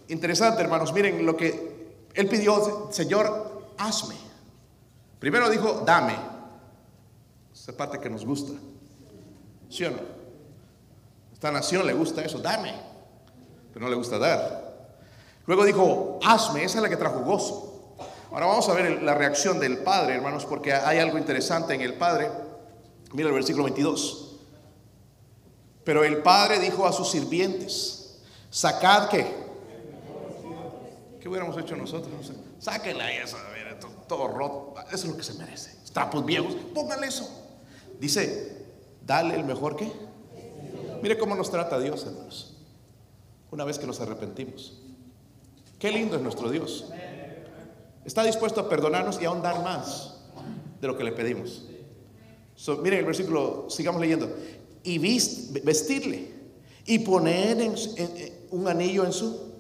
Interesante, 0.09 0.61
hermanos, 0.61 0.93
miren 0.93 1.25
lo 1.25 1.35
que 1.35 1.97
él 2.13 2.29
pidió, 2.29 2.91
Señor, 2.93 3.63
hazme. 3.79 4.17
Primero 5.19 5.49
dijo, 5.49 5.83
dame. 5.87 6.15
Esa 7.55 7.75
parte 7.75 8.01
que 8.01 8.11
nos 8.11 8.27
gusta. 8.27 8.53
¿Sí 9.71 9.83
o 9.85 9.93
no? 9.93 10.01
Esta 11.33 11.51
nación 11.51 11.87
le 11.87 11.95
gusta 11.95 12.23
eso, 12.23 12.37
dame. 12.37 12.75
Pero 13.73 13.87
no 13.87 13.89
le 13.89 13.97
gusta 13.97 14.19
dar. 14.19 14.91
Luego 15.47 15.65
dijo, 15.65 16.19
hazme, 16.23 16.65
esa 16.65 16.79
es 16.79 16.83
la 16.83 16.91
que 16.91 16.99
trajo 16.99 17.21
gozo. 17.21 17.95
Ahora 18.31 18.45
vamos 18.45 18.69
a 18.69 18.75
ver 18.75 19.03
la 19.03 19.15
reacción 19.15 19.59
del 19.59 19.79
Padre, 19.79 20.17
hermanos, 20.17 20.45
porque 20.45 20.75
hay 20.75 20.99
algo 20.99 21.17
interesante 21.17 21.73
en 21.73 21.81
el 21.81 21.95
Padre. 21.95 22.31
Mira 23.15 23.31
el 23.31 23.35
versículo 23.35 23.65
22. 23.65 24.32
Pero 25.85 26.05
el 26.05 26.19
padre 26.19 26.59
dijo 26.59 26.87
a 26.87 26.93
sus 26.93 27.11
sirvientes, 27.11 28.19
sacad 28.51 29.09
qué. 29.09 29.43
¿Qué 31.21 31.29
hubiéramos 31.29 31.57
hecho 31.59 31.77
nosotros? 31.77 32.13
No 32.13 32.23
sé. 32.23 32.35
Sáquenla 32.59 33.11
eso, 33.13 33.37
todo, 34.07 34.29
roto. 34.29 34.75
Eso 34.89 34.97
es 34.97 35.07
lo 35.07 35.17
que 35.17 35.23
se 35.23 35.35
merece. 35.35 35.77
Trapos 35.93 36.25
viejos, 36.25 36.55
pónganle 36.75 37.09
eso. 37.09 37.29
Dice, 37.99 38.67
dale 39.05 39.35
el 39.35 39.45
mejor 39.45 39.77
que. 39.77 39.91
Mire 41.03 41.19
cómo 41.19 41.35
nos 41.35 41.51
trata 41.51 41.79
Dios, 41.79 42.05
hermanos. 42.05 42.57
Una 43.51 43.65
vez 43.65 43.79
que 43.79 43.87
nos 43.87 44.01
arrepentimos. 44.01 44.81
Qué 45.79 45.91
lindo 45.91 46.17
es 46.17 46.23
nuestro 46.23 46.49
Dios. 46.51 46.91
Está 48.05 48.23
dispuesto 48.25 48.61
a 48.61 48.69
perdonarnos 48.69 49.21
y 49.21 49.25
aún 49.25 49.43
dar 49.43 49.63
más 49.63 50.15
de 50.81 50.87
lo 50.87 50.97
que 50.97 51.05
le 51.05 51.13
pedimos. 51.13 51.65
miren 52.83 53.01
el 53.01 53.05
versículo, 53.05 53.67
sigamos 53.69 54.01
leyendo 54.01 54.35
y 54.85 54.99
vestirle 54.99 56.33
y 56.87 56.99
poner 57.01 57.73
un 58.51 58.69
anillo 58.69 59.05
en 59.05 59.13
su... 59.13 59.53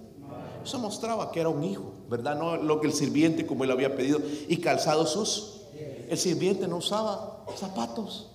Eso 0.64 0.78
mostraba 0.78 1.32
que 1.32 1.40
era 1.40 1.48
un 1.48 1.64
hijo, 1.64 1.92
¿verdad? 2.08 2.36
No 2.36 2.56
lo 2.56 2.80
que 2.80 2.86
el 2.86 2.92
sirviente 2.92 3.46
como 3.46 3.64
él 3.64 3.70
había 3.70 3.96
pedido 3.96 4.20
y 4.48 4.58
calzado 4.58 5.06
sus... 5.06 5.60
El 6.08 6.18
sirviente 6.18 6.68
no 6.68 6.76
usaba 6.76 7.44
zapatos. 7.56 8.30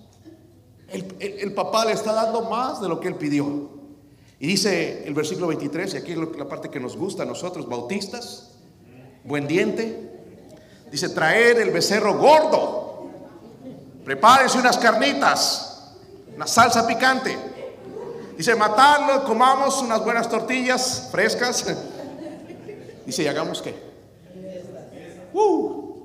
El, 0.90 1.54
papá 1.54 1.86
le 1.86 1.92
está 1.92 2.14
dando 2.14 2.42
más 2.44 2.82
de 2.82 2.88
lo 2.88 3.00
que 3.00 3.10
él 3.10 3.16
pidió. 3.16 3.70
Y 4.40 4.48
dice 4.48 5.06
el 5.06 5.14
versículo 5.14 5.48
23, 5.48 5.94
y 5.94 5.98
aquí 5.98 6.12
es 6.14 6.18
la 6.18 6.48
parte 6.48 6.70
que 6.70 6.80
nos 6.80 6.96
gusta 6.96 7.24
a 7.24 7.26
nosotros, 7.26 7.68
bautistas, 7.68 8.54
buen 9.24 9.48
diente. 9.48 10.12
Dice, 10.92 11.10
traer 11.10 11.60
el 11.60 11.72
becerro 11.72 12.18
gordo. 12.18 13.10
Prepárense 14.06 14.58
unas 14.58 14.78
carnitas 14.78 15.67
una 16.38 16.46
salsa 16.46 16.86
picante. 16.86 17.36
Dice, 18.38 18.56
matarlo, 18.56 19.24
comamos 19.24 19.82
unas 19.82 20.04
buenas 20.04 20.30
tortillas 20.30 21.10
frescas. 21.12 21.66
Dice, 23.06 23.24
¿y 23.24 23.28
hagamos 23.28 23.60
qué? 23.64 23.76
Uh, 25.34 25.96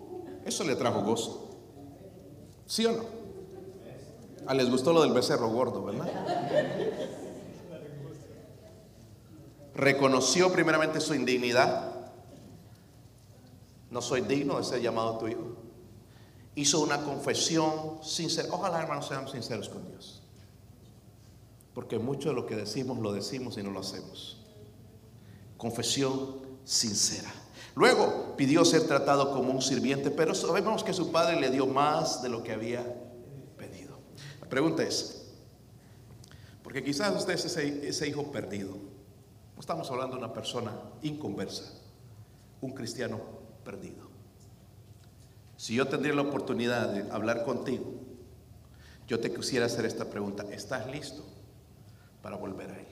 eso 0.47 0.65
le 0.65 0.75
trajo 0.75 1.03
gozo. 1.03 1.51
¿Sí 2.67 2.87
o 2.87 2.93
no? 2.93 3.05
Ah, 4.47 4.55
les 4.55 4.71
gustó 4.71 4.95
lo 4.95 5.03
del 5.03 5.13
becerro 5.13 5.49
gordo, 5.51 5.85
¿verdad? 5.85 6.09
Reconoció 9.75 10.51
primeramente 10.51 10.99
su 11.01 11.15
indignidad. 11.15 11.93
No 13.91 14.01
soy 14.01 14.23
digno 14.23 14.57
de 14.57 14.65
ser 14.65 14.81
llamado 14.81 15.19
tu 15.19 15.29
hijo. 15.29 15.57
Hizo 16.55 16.81
una 16.81 17.03
confesión 17.03 17.99
sincera. 18.03 18.49
Ojalá, 18.51 18.81
hermanos, 18.81 19.07
seamos 19.07 19.31
sinceros 19.33 19.69
con 19.69 19.87
Dios. 19.87 20.22
Porque 21.75 21.99
mucho 21.99 22.29
de 22.29 22.35
lo 22.35 22.47
que 22.47 22.57
decimos 22.57 22.99
lo 22.99 23.13
decimos 23.13 23.57
y 23.59 23.63
no 23.63 23.71
lo 23.71 23.81
hacemos. 23.81 24.39
Confesión 25.57 26.41
sincera. 26.65 27.33
Luego 27.75 28.35
pidió 28.37 28.65
ser 28.65 28.87
tratado 28.87 29.33
como 29.33 29.51
un 29.51 29.63
sirviente, 29.63 30.11
pero 30.11 30.35
sabemos 30.35 30.85
que 30.85 30.93
su 30.93 31.11
padre 31.11 31.41
le 31.41 31.51
dio 31.51 31.67
más 31.67 32.23
de 32.23 32.29
lo 32.29 32.43
que 32.43 32.53
había 32.53 32.85
pedido. 33.57 33.99
La 34.41 34.49
pregunta 34.49 34.83
es, 34.83 35.31
porque 36.63 36.85
quizás 36.85 37.17
usted 37.17 37.35
es 37.35 37.47
ese, 37.47 37.89
ese 37.89 38.09
hijo 38.09 38.31
perdido. 38.31 38.77
No 39.55 39.61
estamos 39.61 39.91
hablando 39.91 40.17
de 40.17 40.25
una 40.25 40.33
persona 40.33 40.73
inconversa, 41.03 41.73
un 42.61 42.73
cristiano 42.73 43.21
perdido. 43.65 44.11
Si 45.57 45.75
yo 45.75 45.87
tendría 45.89 46.15
la 46.15 46.23
oportunidad 46.23 46.89
de 46.89 47.11
hablar 47.11 47.45
contigo, 47.45 47.85
yo 49.07 49.21
te 49.21 49.33
quisiera 49.33 49.67
hacer 49.67 49.87
esta 49.87 50.11
pregunta. 50.11 50.45
¿Estás 50.51 50.91
listo? 50.91 51.25
Para 52.23 52.37
volver 52.37 52.71
a 52.71 52.79
Él. 52.79 52.87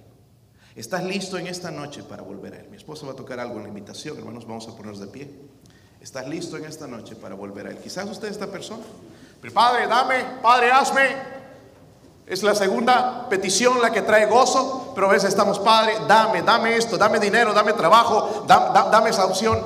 ¿Estás 0.77 1.03
listo 1.05 1.39
en 1.39 1.47
esta 1.47 1.71
noche 1.71 2.03
para 2.03 2.23
volver 2.23 2.55
a 2.55 2.59
Él? 2.59 2.69
Mi 2.71 2.77
esposa 2.77 3.07
va 3.07 3.13
a 3.13 3.17
tocar 3.17 3.41
algo 3.41 3.57
en 3.57 3.63
la 3.65 3.69
invitación, 3.69 4.19
hermanos, 4.19 4.47
vamos 4.47 4.67
a 4.69 4.73
ponernos 4.77 5.01
de 5.01 5.07
pie. 5.07 5.31
estás 6.01 6.27
listo 6.29 6.57
en 6.57 6.65
esta 6.65 6.87
noche 6.87 7.15
para 7.17 7.35
volver 7.35 7.67
a 7.67 7.71
Él. 7.71 7.79
Quizás 7.79 8.09
usted 8.09 8.29
es 8.29 8.33
esta 8.35 8.47
persona. 8.47 8.83
Pero 9.41 9.53
Padre, 9.55 9.87
dame, 9.87 10.25
Padre, 10.43 10.71
hazme. 10.73 11.17
Es 12.27 12.43
la 12.45 12.55
segunda 12.55 13.29
petición 13.29 13.83
la 13.83 13.91
que 13.91 14.03
trae 14.03 14.27
gozo, 14.27 14.93
pero 14.95 15.09
a 15.09 15.13
veces 15.13 15.31
estamos, 15.31 15.59
Padre, 15.59 15.95
dame, 16.07 16.43
dame 16.43 16.77
esto, 16.77 16.97
dame 16.97 17.19
dinero, 17.19 17.53
dame 17.53 17.73
trabajo, 17.73 18.45
da- 18.47 18.71
da- 18.73 18.89
dame 18.91 19.11
esa 19.11 19.27
opción. 19.27 19.59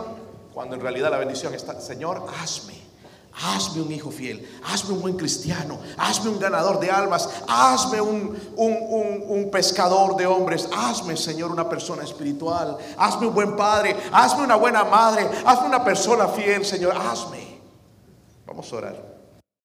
Cuando 0.55 0.74
en 0.74 0.81
realidad 0.81 1.11
la 1.11 1.18
bendición 1.18 1.55
está, 1.55 1.79
Señor, 1.81 2.24
hazme. 2.40 2.74
Hazme 3.42 3.83
un 3.83 3.90
hijo 3.90 4.12
fiel, 4.12 4.49
hazme 4.64 4.94
un 4.94 5.01
buen 5.01 5.16
cristiano, 5.16 5.79
hazme 5.99 6.31
un 6.31 6.38
ganador 6.38 6.79
de 6.79 6.88
almas, 6.90 7.29
hazme 7.49 8.01
un, 8.01 8.38
un- 8.57 9.23
un- 9.29 9.51
pescador 9.51 10.16
de 10.16 10.25
hombres, 10.27 10.68
hazme, 10.73 11.16
Señor, 11.16 11.51
una 11.51 11.68
persona 11.68 12.05
espiritual, 12.05 12.79
hazme 12.97 13.27
un 13.27 13.35
buen 13.35 13.57
padre, 13.57 13.97
hazme 14.12 14.44
una 14.44 14.55
buena 14.55 14.85
madre, 14.85 15.29
hazme 15.44 15.66
una 15.66 15.83
persona 15.83 16.29
fiel, 16.29 16.64
Señor, 16.64 16.97
hazme. 16.97 17.61
Vamos 18.47 18.73
a 18.73 18.77
orar. 18.77 19.13